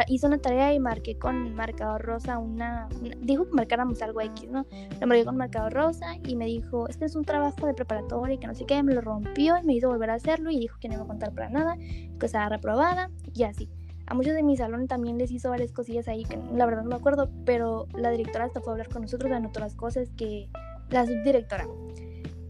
[0.08, 2.88] hizo una tarea y marqué con marcador rosa una,
[3.20, 4.66] dijo que marcáramos algo X, ¿no?
[5.00, 8.38] Lo marqué con marcador rosa y me dijo, este es un trabajo de preparatoria y
[8.38, 10.78] que no sé qué, me lo rompió y me hizo volver a hacerlo y dijo
[10.80, 13.68] que no iba a contar para nada, que estaba reprobada y así.
[14.06, 16.90] A muchos de mi salón también les hizo varias cosillas ahí que la verdad no
[16.90, 20.50] me acuerdo, pero la directora hasta fue a hablar con nosotros, anotó las cosas que
[20.90, 21.66] la subdirectora,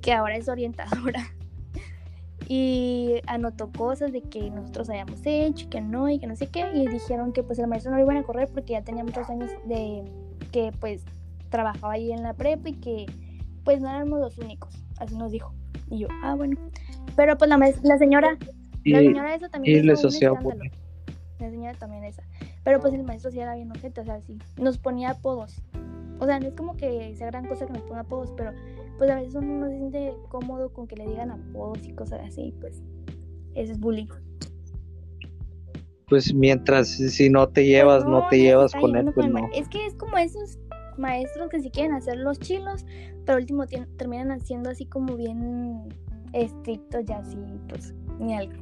[0.00, 1.34] que ahora es orientadora,
[2.48, 6.64] y anotó cosas de que nosotros habíamos hecho, que no y que no sé qué,
[6.74, 9.28] y dijeron que pues el maestro no lo iban a correr porque ya tenía muchos
[9.30, 10.04] años de
[10.52, 11.04] que pues
[11.48, 13.06] trabajaba ahí en la prepa y que
[13.64, 15.54] pues no éramos los únicos, así nos dijo.
[15.90, 16.58] Y yo, ah, bueno.
[17.16, 18.36] Pero pues la, la señora,
[18.84, 20.08] la señora eso también y hizo
[21.38, 22.22] La señora también esa.
[22.62, 25.62] Pero pues el maestro sí era bien ojete, o sea, sí, nos ponía apodos.
[26.18, 28.52] O sea, no es como que sea gran cosa que nos ponga apodos, pero
[28.98, 32.20] pues a veces uno no se siente cómodo con que le digan apodos y cosas
[32.26, 32.82] así, pues
[33.54, 34.06] eso es bullying.
[36.08, 39.48] Pues mientras si no te llevas, Pues no, te llevas con él, pues con no.
[39.54, 40.58] Es que es como esos
[40.98, 42.84] maestros que si quieren hacer los chilos,
[43.24, 43.64] pero al último
[43.96, 45.88] terminan haciendo así como bien
[46.32, 47.38] estrictos y así,
[47.68, 48.54] pues ni algo.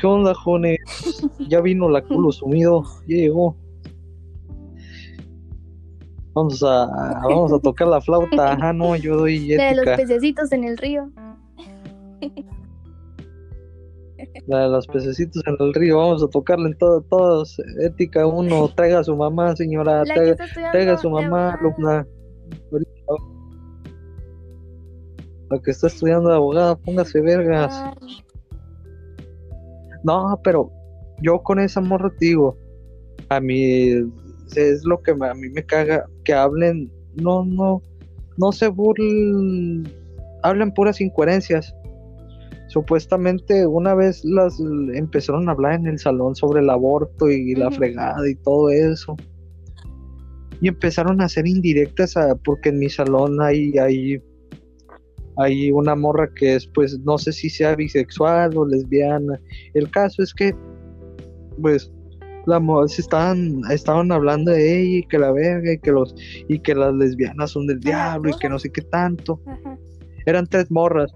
[0.00, 0.78] ¿Qué onda, Jone?
[1.48, 3.56] Ya vino la culo sumido, ya llegó.
[6.38, 6.86] Vamos a,
[7.24, 8.52] vamos a tocar la flauta.
[8.52, 9.96] Ajá, no, yo doy La de los ética.
[9.96, 11.10] pececitos en el río.
[14.46, 17.58] La de los pececitos en el río, vamos a tocarla en todo, todos.
[17.80, 22.06] Ética uno, traiga a su mamá, señora, traiga, a su mamá, alumna.
[25.50, 27.74] La que está estudiando de abogada, póngase vergas.
[27.82, 28.18] Ay,
[30.04, 30.70] No, pero
[31.20, 32.56] yo con esa morra digo,
[33.28, 33.90] a mí
[34.56, 37.82] es lo que a mí me caga, que hablen, no, no,
[38.36, 39.88] no se burlen,
[40.42, 41.74] hablan puras incoherencias.
[42.68, 44.60] Supuestamente una vez las
[44.94, 49.16] empezaron a hablar en el salón sobre el aborto y la fregada y todo eso.
[50.60, 54.20] Y empezaron a hacer indirectas a- porque en mi salón hay, hay,
[55.38, 59.40] hay una morra que es, pues, no sé si sea bisexual o lesbiana.
[59.72, 60.54] El caso es que,
[61.62, 61.90] pues,
[62.48, 66.14] la se estaban, estaban hablando de ella y que la verga y que los,
[66.48, 69.40] y que las lesbianas son del diablo y que no sé qué tanto.
[69.46, 69.78] ajá.
[70.26, 71.12] Eran tres morras.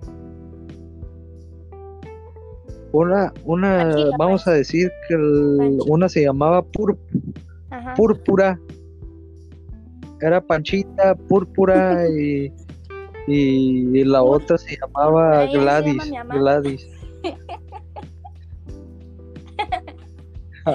[2.93, 6.99] Una, una, Aquí vamos a decir que el- una se llamaba Pur-.
[7.97, 8.59] Púrpura.
[10.20, 12.53] Era Panchita, Púrpura y,
[13.26, 15.47] y la otra se llamaba
[16.12, 16.91] llama Gladys.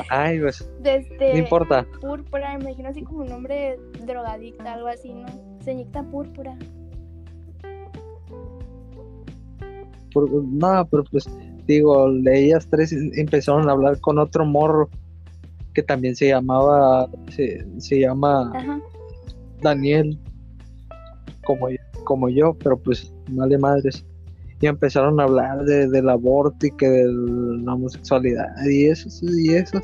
[0.10, 1.86] Ay, pues, Desde no importa.
[2.02, 5.28] púrpura, me imagino así como un nombre drogadicta, algo así, ¿no?
[5.64, 6.58] Señorita púrpura.
[10.14, 11.30] Por- no, pero pues
[11.66, 14.90] digo, de ellas tres empezaron a hablar con otro morro
[15.74, 18.80] que también se llamaba, se, se llama Ajá.
[19.62, 20.18] Daniel,
[21.46, 24.04] como yo, como yo, pero pues vale madres.
[24.60, 27.06] Y empezaron a hablar de, del aborto y que de
[27.64, 29.80] la homosexualidad y eso, y eso.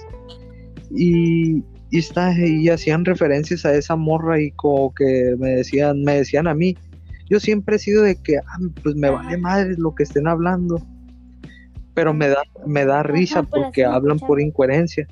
[0.90, 6.16] Y, y, está, y hacían referencias a esa morra y como que me decían, me
[6.16, 6.76] decían a mí.
[7.30, 9.38] Yo siempre he sido de que, ah, pues me vale Ajá.
[9.38, 10.82] madres lo que estén hablando.
[11.94, 15.08] Pero me da, me da risa porque hablan por incoherencia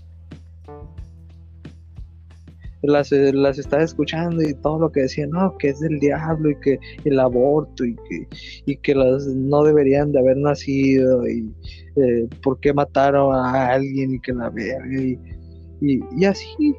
[2.84, 6.50] las, eh, las estaba escuchando y todo lo que decían, no, que es del diablo
[6.50, 8.28] y que el aborto y que,
[8.66, 11.54] y que las no deberían de haber nacido y
[11.96, 15.20] eh, por qué mataron a alguien y que la verga y,
[15.82, 16.76] y, así.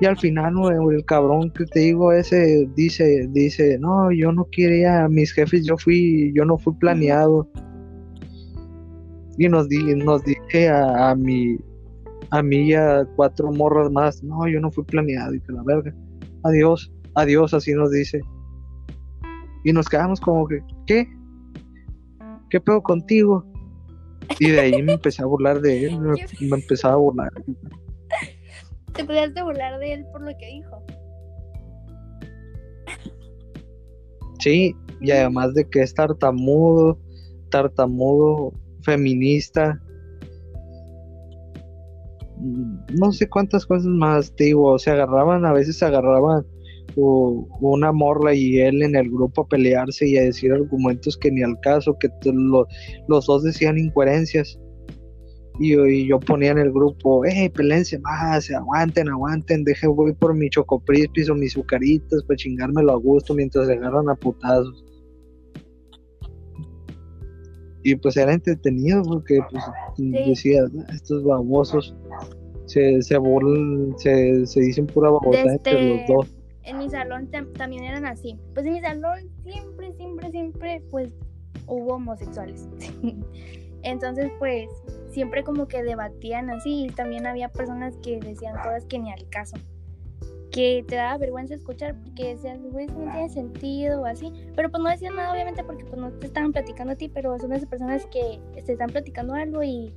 [0.00, 0.54] Y al final
[0.92, 5.66] el cabrón que te digo ese dice, dice, no, yo no quería a mis jefes,
[5.66, 7.48] yo fui, yo no fui planeado.
[9.36, 11.58] Y nos, di, nos dice a, a mi,
[12.30, 15.62] a mí y a cuatro morras más, no, yo no fui planeado y que la
[15.62, 15.94] verga.
[16.44, 18.20] Adiós, adiós, así nos dice.
[19.64, 21.08] Y nos quedamos como que, ¿qué?
[22.50, 23.44] ¿Qué pedo contigo?
[24.38, 26.14] Y de ahí me empecé a burlar de él, me,
[26.48, 27.32] me empezaba a burlar.
[28.94, 30.82] Te podías burlar de él por lo que dijo.
[34.40, 36.98] Sí, y además de que es tartamudo,
[37.50, 38.52] tartamudo,
[38.82, 39.80] feminista,
[42.40, 46.44] no sé cuántas cosas más, te digo, se agarraban, a veces se agarraban
[46.96, 51.42] una morra y él en el grupo a pelearse y a decir argumentos que ni
[51.42, 52.08] al caso, que
[53.08, 54.58] los dos decían incoherencias.
[55.60, 60.48] Y, yo- ponía en el grupo, eh, pelense más, aguanten, aguanten, deje voy por mi
[60.50, 64.84] chocoprispis o mis sucaritas para chingármelo a gusto mientras se agarran a putazos.
[67.82, 69.62] Y pues era entretenido porque pues
[69.96, 71.94] decía, "Ah, estos babosos
[72.66, 76.34] se, se burlan, se, se dicen pura babosada entre Desde- los dos.
[76.64, 78.38] En mi salón tam- también eran así.
[78.52, 81.14] Pues en mi salón siempre, siempre, siempre, pues
[81.66, 82.68] hubo homosexuales.
[83.82, 84.68] Entonces, pues
[85.10, 89.26] siempre como que debatían así y también había personas que decían cosas que ni al
[89.30, 89.56] caso.
[90.50, 94.32] Que te daba vergüenza escuchar porque decías, güey, no tiene sentido o así.
[94.56, 97.38] Pero pues no decían nada, obviamente, porque pues no te estaban platicando a ti, pero
[97.38, 99.92] son esas personas que te están platicando algo y.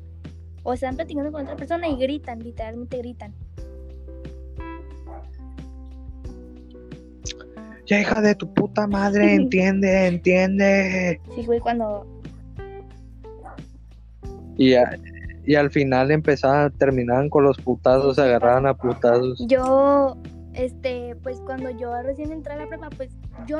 [0.63, 3.33] O están platicando con otra persona y gritan, literalmente gritan.
[7.87, 11.19] Ya hija de tu puta madre, entiende, entiende.
[11.35, 12.05] Sí, güey, cuando.
[14.57, 14.99] Y, a-
[15.45, 19.43] y al final empezaban, terminaban con los putazos, se agarraban a putazos.
[19.47, 20.15] Yo
[20.61, 23.09] este, pues cuando yo recién entré a la prepa, pues
[23.47, 23.59] yo,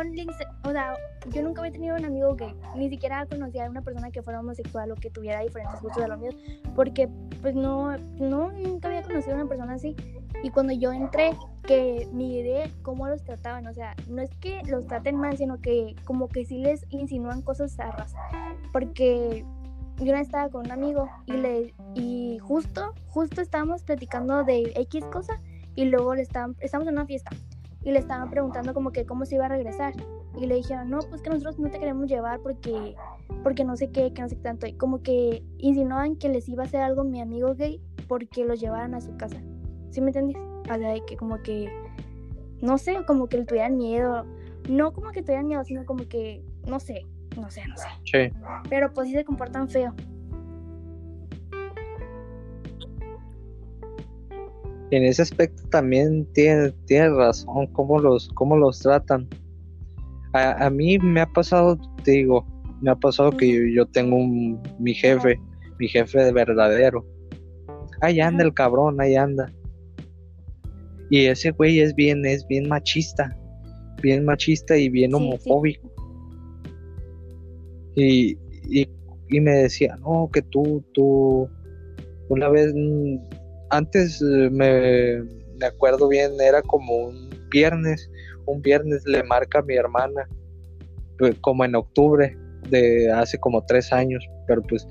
[0.64, 0.94] o sea,
[1.32, 4.40] yo nunca había tenido un amigo gay, ni siquiera conocía a una persona que fuera
[4.40, 6.36] homosexual o que tuviera diferentes gustos de los míos,
[6.76, 7.10] porque
[7.42, 9.96] pues no, no, nunca había conocido a una persona así.
[10.44, 11.32] Y cuando yo entré,
[11.64, 15.96] que miré cómo los trataban, o sea, no es que los traten mal, sino que
[16.06, 18.14] como que sí les insinúan cosas zarras,
[18.72, 19.44] porque
[19.98, 25.40] yo estaba con un amigo y le y justo justo estábamos platicando de X cosa
[25.76, 27.32] y luego le estaban estamos en una fiesta
[27.84, 29.94] y le estaban preguntando como que cómo se iba a regresar
[30.40, 32.96] y le dijeron no pues que nosotros no te queremos llevar porque
[33.44, 36.48] porque no sé qué que no sé qué tanto y como que insinuaban que les
[36.48, 39.42] iba a hacer algo mi amigo gay porque los llevaran a su casa
[39.90, 40.38] ¿sí me entendés?
[40.38, 41.72] o sea que como que
[42.62, 44.26] no sé como que le tuvieran miedo
[44.70, 47.06] no como que tuvieran miedo sino como que no sé
[47.38, 47.88] no sé, no sé.
[48.04, 48.38] Sí.
[48.70, 49.94] Pero pues sí se comportan feo.
[54.92, 59.28] En ese aspecto también tiene, tiene razón cómo los, cómo los tratan.
[60.34, 62.46] A, mí me ha pasado, te digo,
[62.82, 65.40] me ha pasado que yo, tengo un, mi jefe,
[65.80, 67.06] mi jefe de verdadero.
[68.02, 69.52] Ahí anda el cabrón, ahí anda.
[71.10, 73.38] Y ese güey es bien, es bien machista,
[74.02, 75.90] bien machista y bien homofóbico.
[77.96, 78.38] Y,
[78.70, 81.50] y, me decía, no, que tú, tú,
[82.30, 83.18] una vez, mm,
[83.72, 85.24] antes eh, me,
[85.60, 88.10] me acuerdo bien, era como un viernes,
[88.46, 90.28] un viernes le marca a mi hermana,
[91.18, 92.38] pues, como en octubre
[92.70, 94.88] de hace como tres años, pero pues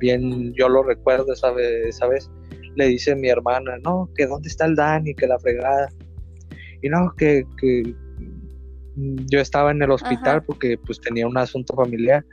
[0.00, 2.30] bien, yo lo recuerdo esa vez, esa vez,
[2.76, 5.88] le dice mi hermana, no, que dónde está el Dani, que la fregada,
[6.82, 7.94] y no, que, que
[8.96, 12.24] yo estaba en el hospital porque pues tenía un asunto familiar.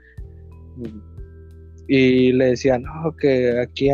[1.87, 3.89] Y le decía, no, que aquí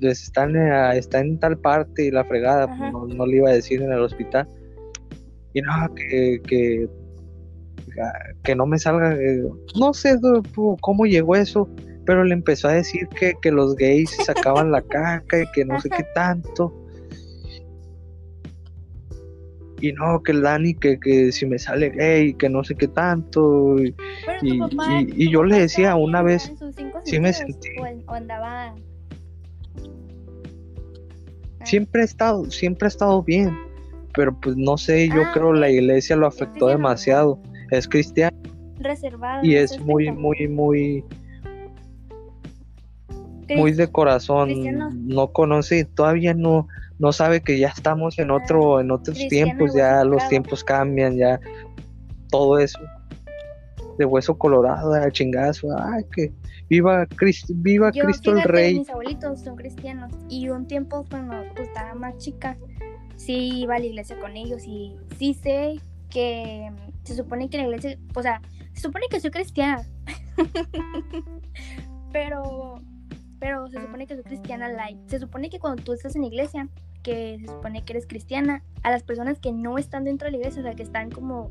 [0.00, 3.92] están, está en tal parte y la fregada, pues, no, le iba a decir en
[3.92, 4.48] el hospital.
[5.52, 6.88] Y no, que, que,
[8.42, 9.42] que no me salga, eh,
[9.78, 10.18] no sé
[10.80, 11.68] cómo llegó eso,
[12.06, 15.80] pero le empezó a decir que, que los gays sacaban la caca y que no
[15.80, 16.72] sé qué tanto
[19.84, 22.88] y no, que el Dani, que, que si me sale gay, que no sé qué
[22.88, 23.76] tanto.
[23.78, 23.94] Y,
[24.42, 26.50] y, yo le decía una vez,
[27.04, 27.68] sí me sentí.
[28.08, 28.74] andaba...
[31.64, 31.66] Ah.
[31.66, 33.56] Siempre ha estado, siempre ha estado bien,
[34.12, 37.40] pero pues no sé, yo ah, creo la iglesia lo afectó demasiado.
[37.70, 38.36] Es cristiano.
[38.78, 39.44] Reservado.
[39.44, 41.04] Y es muy, muy, muy,
[43.56, 44.52] muy de corazón.
[45.06, 50.04] No conoce, todavía no, no sabe que ya estamos en otro, en otros tiempos, ya
[50.04, 51.40] los tiempos cambian, ya
[52.30, 52.78] todo eso
[53.98, 56.32] de hueso colorado, a chingazo, ay que
[56.74, 58.78] viva Cristo, viva Cristo el Rey.
[58.80, 62.56] Mis abuelitos son cristianos y un tiempo cuando pues, estaba más chica,
[63.16, 66.70] sí iba a la iglesia con ellos y sí sé que
[67.04, 68.40] se supone que la iglesia, o sea,
[68.72, 69.84] se supone que soy cristiana,
[72.12, 72.82] pero
[73.38, 74.98] pero se supone que soy cristiana light.
[75.06, 76.68] Se supone que cuando tú estás en la iglesia,
[77.02, 80.38] que se supone que eres cristiana, a las personas que no están dentro de la
[80.38, 81.50] iglesia, o sea, que están como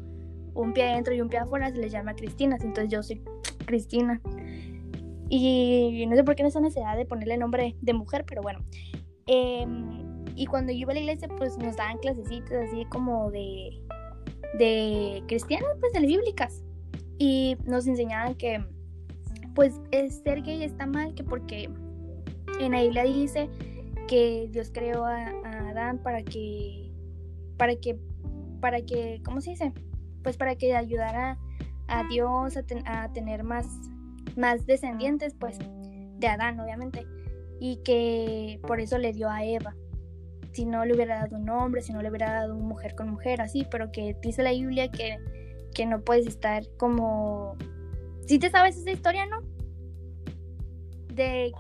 [0.56, 2.64] un pie adentro y un pie afuera, se les llama cristinas.
[2.64, 3.22] Entonces yo soy
[3.66, 4.20] Cristina.
[5.36, 8.60] Y no sé por qué no es necesidad de ponerle nombre de mujer, pero bueno.
[9.26, 13.82] Em, y cuando yo iba a la iglesia, pues nos daban clasecitas así como de,
[14.60, 16.64] de cristianas, pues de bíblicas.
[17.18, 18.64] Y nos enseñaban que,
[19.56, 19.82] pues,
[20.24, 21.68] ser gay está mal, que porque
[22.60, 23.50] en la Biblia dice
[24.08, 25.32] que Dios creó a,
[25.70, 26.92] Adán para que,
[27.58, 27.98] para que,
[28.60, 29.74] para que, ¿cómo se dice?
[30.22, 31.40] Pues para que ayudara
[31.88, 32.56] a Dios
[32.86, 33.66] a, tener más,
[34.38, 37.06] más descendientes, pues, de Adán, obviamente,
[37.60, 39.76] y que por eso le dio a Eva.
[40.52, 43.10] Si no le hubiera dado un hombre, si no le hubiera dado una mujer con
[43.10, 45.18] mujer, así, pero que dice la Biblia que,
[45.74, 47.58] que no puedes estar como...
[48.28, 49.42] Si te sabes esa historia, ¿no?
[51.14, 51.52] De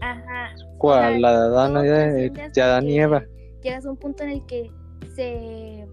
[0.00, 0.54] Ajá.
[0.78, 1.20] ¿Cuál?
[1.20, 3.24] la de Adán, y Eva.
[3.62, 4.70] Llegas a un punto en el que
[5.14, 5.86] se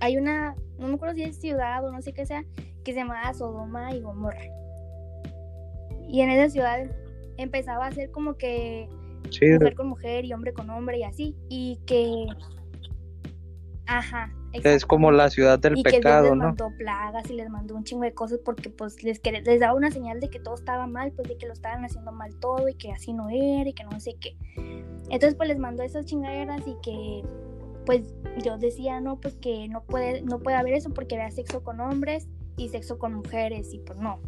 [0.00, 2.44] hay una, no me acuerdo si es ciudad o no sé qué sea,
[2.84, 4.44] que se llamaba Sodoma y Gomorra.
[6.08, 6.84] Y en esa ciudad
[7.36, 8.88] empezaba a ser como que
[9.24, 11.36] mujer con mujer y hombre con hombre y así.
[11.48, 12.26] Y que.
[13.86, 14.32] Ajá,
[14.62, 18.14] es como la ciudad del pecado, les mandó plagas y les mandó un chingo de
[18.14, 21.36] cosas porque pues les, les daba una señal de que todo estaba mal, pues de
[21.36, 24.14] que lo estaban haciendo mal todo y que así no era y que no sé
[24.20, 24.36] qué.
[25.10, 27.22] Entonces pues les mandó esas chingaderas y que
[27.84, 31.62] pues yo decía, no, pues que no puede, no puede haber eso porque había sexo
[31.62, 34.20] con hombres y sexo con mujeres y pues no.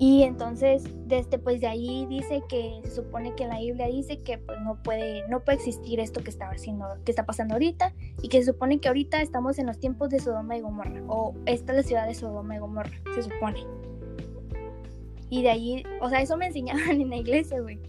[0.00, 4.38] Y entonces, desde pues de ahí dice que se supone que la Biblia dice que
[4.38, 7.92] pues no puede, no puede existir esto que está haciendo, que está pasando ahorita,
[8.22, 11.34] y que se supone que ahorita estamos en los tiempos de Sodoma y Gomorra, o
[11.46, 13.66] esta es la ciudad de Sodoma y Gomorra, se supone.
[15.30, 17.80] Y de ahí, o sea, eso me enseñaban en la iglesia, güey.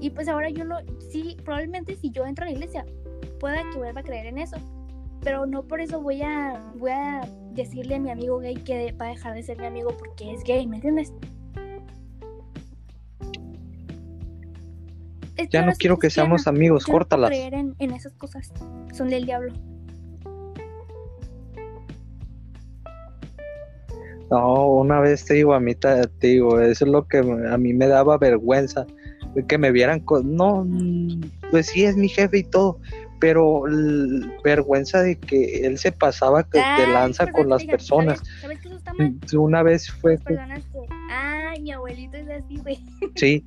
[0.00, 0.76] Y pues ahora yo no,
[1.10, 2.86] sí, probablemente si yo entro a la iglesia,
[3.40, 4.56] pueda que vuelva a creer en eso.
[5.22, 7.20] Pero no por eso voy a, voy a
[7.52, 10.42] decirle a mi amigo gay que va a dejar de ser mi amigo porque es
[10.42, 11.12] gay, ¿me entiendes?
[15.50, 17.30] Ya no quiero que seamos amigos, yo no córtalas.
[17.30, 18.52] puedo creer en, en esas cosas.
[18.92, 19.52] Son del diablo.
[24.30, 27.58] No, una vez te digo, a mí te, te digo, eso es lo que a
[27.58, 28.86] mí me daba vergüenza,
[29.46, 31.20] que me vieran con, no, mm,
[31.50, 32.78] pues sí es mi jefe y todo,
[33.22, 33.62] pero
[34.42, 38.18] vergüenza de que él se pasaba que te lanza con las personas.
[38.18, 39.20] ¿Sabes, ¿sabes que eso está mal?
[39.34, 40.36] Una vez fue, que,
[41.08, 42.84] ay, mi abuelito es así, güey.
[43.14, 43.46] sí.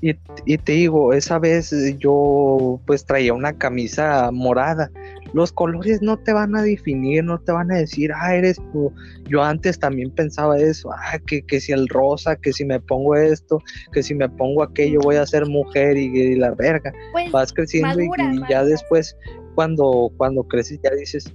[0.00, 0.16] Y,
[0.46, 4.90] y te digo, esa vez yo pues traía una camisa morada.
[5.32, 8.92] Los colores no te van a definir, no te van a decir, ah, eres tú.
[9.28, 13.16] Yo antes también pensaba eso, ah, que, que si el rosa, que si me pongo
[13.16, 13.58] esto,
[13.92, 16.92] que si me pongo aquello voy a ser mujer y, y la verga.
[17.12, 18.06] Pues, Vas creciendo y-
[18.50, 19.16] ya después,
[19.54, 21.32] cuando, cuando creces, ya dices,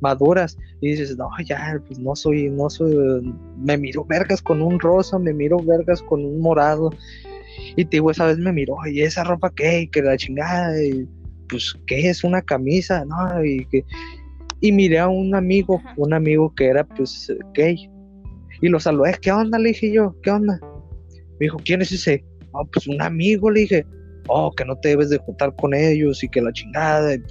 [0.00, 2.94] maduras y dices, no, ya, pues no soy, no soy,
[3.56, 6.90] me miro vergas con un rosa, me miro vergas con un morado.
[7.76, 11.08] Y te digo, esa vez me miró, y esa ropa qué, que la chingada, y,
[11.48, 13.04] pues, ¿qué es una camisa?
[13.04, 13.84] No, y que,
[14.60, 17.90] y miré a un amigo, un amigo que era, pues, gay,
[18.60, 19.58] y lo saludé, ¿qué onda?
[19.58, 20.58] Le dije yo, ¿qué onda?
[21.12, 22.24] Me dijo, ¿quién es ese?
[22.52, 23.86] Oh, pues un amigo, le dije,
[24.28, 27.22] oh, que no te debes de juntar con ellos, y que la chingada, y,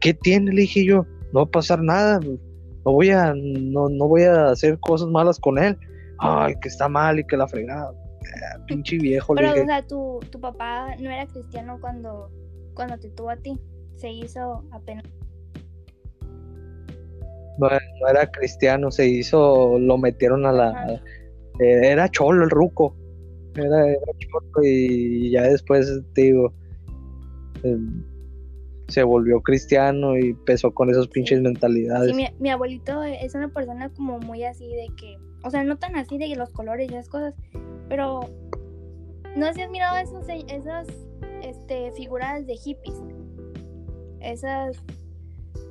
[0.00, 0.52] ¿qué tiene?
[0.52, 4.50] Le dije yo, no va a pasar nada, no voy a, no, no voy a
[4.50, 5.76] hacer cosas malas con él,
[6.18, 7.92] ay, que está mal y que la fregada,
[8.42, 12.30] Ah, pinche viejo, le Pero, dije, o sea, tu, tu papá no era cristiano cuando,
[12.78, 13.58] cuando te tuvo a ti.
[13.96, 15.04] Se hizo apenas.
[17.58, 20.92] no, no era cristiano, se hizo, lo metieron a la, Ajá.
[21.58, 22.94] eh, era cholo el ruco,
[23.56, 26.52] era, era cholo y ya después, te digo,
[27.64, 27.76] eh,
[28.86, 32.10] se volvió cristiano y empezó con esas pinches mentalidades.
[32.10, 35.78] Sí, mi, mi abuelito es una persona como muy así de que, o sea, no
[35.78, 37.34] tan así de los colores y esas cosas,
[37.88, 38.20] pero
[39.34, 40.86] no sé si has mirado esos, esas
[41.42, 42.96] este, figuras de hippies.
[44.20, 44.76] Esas,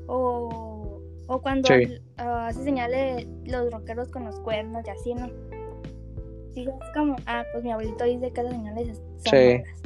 [0.08, 2.00] o, o cuando Sí.
[2.18, 5.30] ah, hace señales los rockeros con los cuernos y así, ¿no?
[6.54, 9.58] Sí, es como, ah, pues mi abuelito dice que esas señales es- son Sí.
[9.58, 9.82] malas,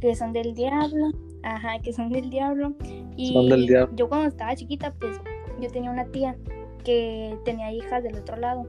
[0.00, 1.10] que son del diablo,
[1.42, 2.74] ajá, que son del diablo.
[3.16, 3.94] Y Son del diablo.
[3.96, 5.16] yo cuando estaba chiquita, pues
[5.60, 6.36] yo tenía una tía
[6.84, 8.66] que tenía hijas del otro lado.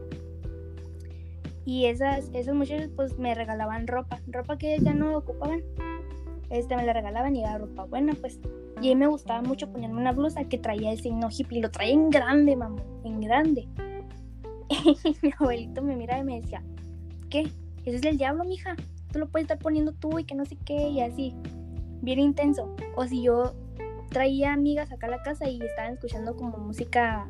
[1.65, 5.61] Y esas, esos muchachos pues me regalaban ropa, ropa que ya no ocupaban.
[6.51, 8.39] Este me la regalaban y era ropa buena, pues.
[8.81, 11.71] Y a mí me gustaba mucho ponerme una blusa que traía el signo hippie, lo
[11.71, 13.67] traía en grande, mamá, en grande.
[15.03, 16.63] Y mi abuelito me miraba y me decía,
[17.29, 17.41] ¿qué?
[17.85, 18.75] Eso es del diablo, mija.
[19.11, 21.35] Tú lo puedes estar poniendo tú y que no sé qué, y así.
[22.01, 22.75] Bien intenso.
[22.95, 23.53] O si yo
[24.09, 27.27] traía amigas acá a la casa y estaban escuchando como música,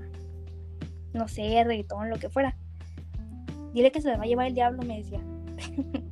[1.13, 2.55] no sé, reggaetón, lo que fuera.
[3.73, 5.21] Dile que se la va a llevar el diablo, me decía.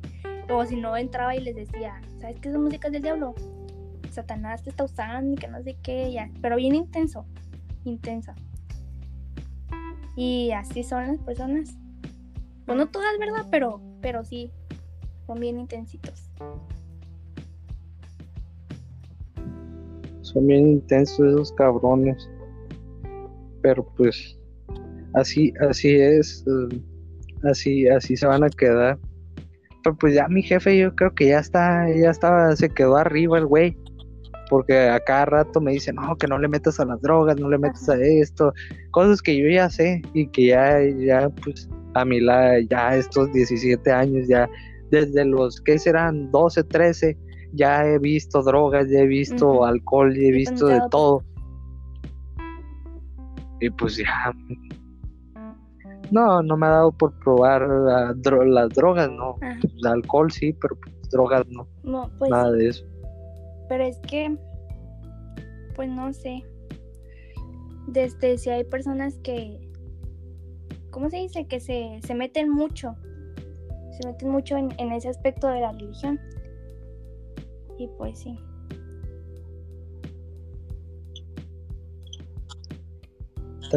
[0.50, 3.34] o si no entraba y les decía, ¿sabes qué es música del diablo?
[4.10, 6.28] Satanás te está usando y que no sé qué, ya.
[6.42, 7.24] Pero bien intenso,
[7.84, 8.34] intensa.
[10.16, 11.76] Y así son las personas.
[12.66, 13.46] Pues no todas, ¿verdad?
[13.50, 14.50] Pero, pero sí,
[15.26, 16.28] son bien intensitos.
[20.22, 22.28] Son bien intensos esos cabrones.
[23.62, 24.36] Pero pues
[25.14, 26.44] así, así es.
[26.46, 26.80] eh,
[27.44, 28.98] así, así se van a quedar.
[29.82, 33.38] Pero pues ya mi jefe yo creo que ya está, ya estaba, se quedó arriba
[33.38, 33.76] el güey.
[34.48, 37.48] Porque a cada rato me dice, no, que no le metas a las drogas, no
[37.48, 38.52] le metas a esto.
[38.90, 43.32] Cosas que yo ya sé y que ya, ya, pues, a mi la, ya estos
[43.32, 44.48] 17 años, ya
[44.90, 46.30] desde los, ¿qué serán?
[46.32, 47.16] 12, 13,
[47.52, 51.24] ya he visto drogas, ya he visto alcohol, ya he visto de todo.
[53.60, 54.32] Y pues ya.
[56.10, 59.36] No, no me ha dado por probar la dro- las drogas, no.
[59.40, 59.58] Ajá.
[59.62, 61.68] El alcohol sí, pero pues, drogas no.
[61.84, 62.84] No, pues Nada de eso.
[63.68, 64.36] Pero es que,
[65.76, 66.44] pues no sé.
[67.86, 69.60] Desde si hay personas que,
[70.90, 71.46] ¿cómo se dice?
[71.46, 72.94] Que se, se meten mucho.
[74.00, 76.18] Se meten mucho en, en ese aspecto de la religión.
[77.78, 78.38] Y pues sí.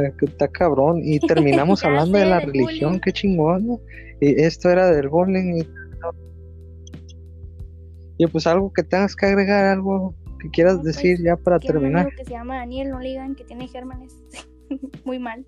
[0.01, 1.01] Está, cabrón.
[1.03, 3.79] Y terminamos hablando de la religión, qué chingón.
[4.19, 5.65] Y esto era del bowling.
[8.17, 12.09] Y, pues algo que tengas que agregar, algo que quieras pues, decir ya para terminar.
[12.15, 14.15] que se llama Daniel, no le digan que tiene gérmenes.
[15.05, 15.45] Muy mal.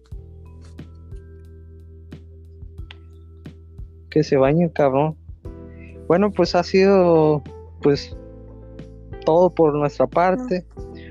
[4.10, 5.16] Que se bañe, cabrón.
[6.08, 7.41] Bueno, pues ha sido
[7.82, 8.16] pues
[9.26, 10.66] todo por nuestra parte.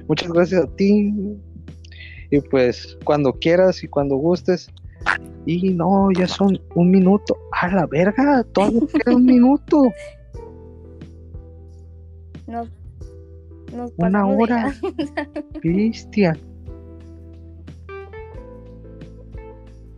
[0.09, 1.13] Muchas gracias a ti.
[2.35, 4.69] Y pues cuando quieras y cuando gustes.
[5.47, 7.37] Y no, ya son un minuto.
[7.53, 9.93] A la verga, todo queda un minuto.
[13.97, 14.75] Una hora.
[15.63, 16.37] Bestia.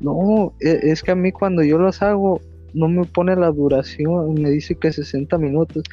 [0.01, 2.43] No, e, es que a mí cuando yo los hago
[2.75, 5.85] no me pone la duración, me dice que 60 minutos.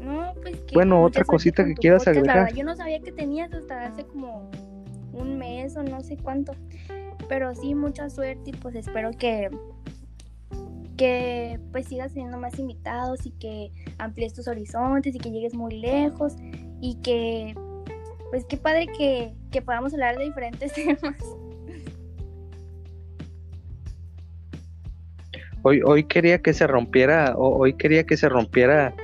[0.00, 2.52] No, pues Bueno, otra cosita que quieras agregar.
[2.52, 4.50] yo no sabía que tenías hasta hace como
[5.16, 6.52] un mes o no sé cuánto.
[7.28, 9.50] Pero sí, mucha suerte y pues espero que
[10.96, 15.78] que pues sigas teniendo más invitados y que amplíes tus horizontes y que llegues muy
[15.78, 16.36] lejos
[16.80, 17.54] y que
[18.30, 21.16] pues qué padre que, que podamos hablar de diferentes temas.
[25.62, 28.94] Hoy, hoy quería que se rompiera, hoy quería que se rompiera,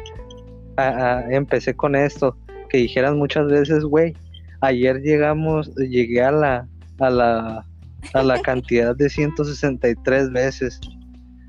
[1.28, 2.36] empecé con esto,
[2.68, 4.14] que dijeras muchas veces, güey,
[4.62, 7.66] ayer llegamos, llegué a la, a la,
[8.14, 10.80] a la cantidad de 163 veces.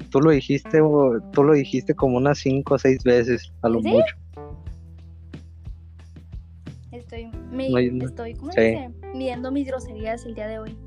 [0.09, 0.80] Tú lo dijiste,
[1.32, 4.16] tú lo dijiste como unas 5 o 6 veces, a lo mucho.
[6.91, 7.32] Estoy,
[8.01, 8.89] estoy ¿cómo dice?
[9.14, 10.78] Midiendo mis groserías el día de hoy.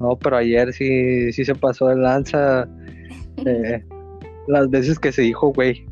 [0.00, 2.68] No, pero ayer sí, sí se pasó de lanza
[3.46, 3.84] eh,
[4.48, 5.86] las veces que se dijo, güey.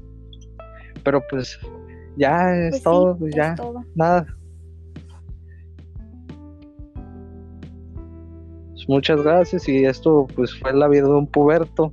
[1.04, 1.58] Pero pues
[2.16, 3.54] ya es pues todo, pues ya,
[3.94, 4.26] nada.
[8.82, 11.92] Pues, muchas gracias y esto pues fue la vida de un puberto.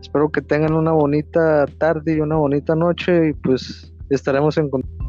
[0.00, 4.99] Espero que tengan una bonita tarde y una bonita noche y pues estaremos en contacto.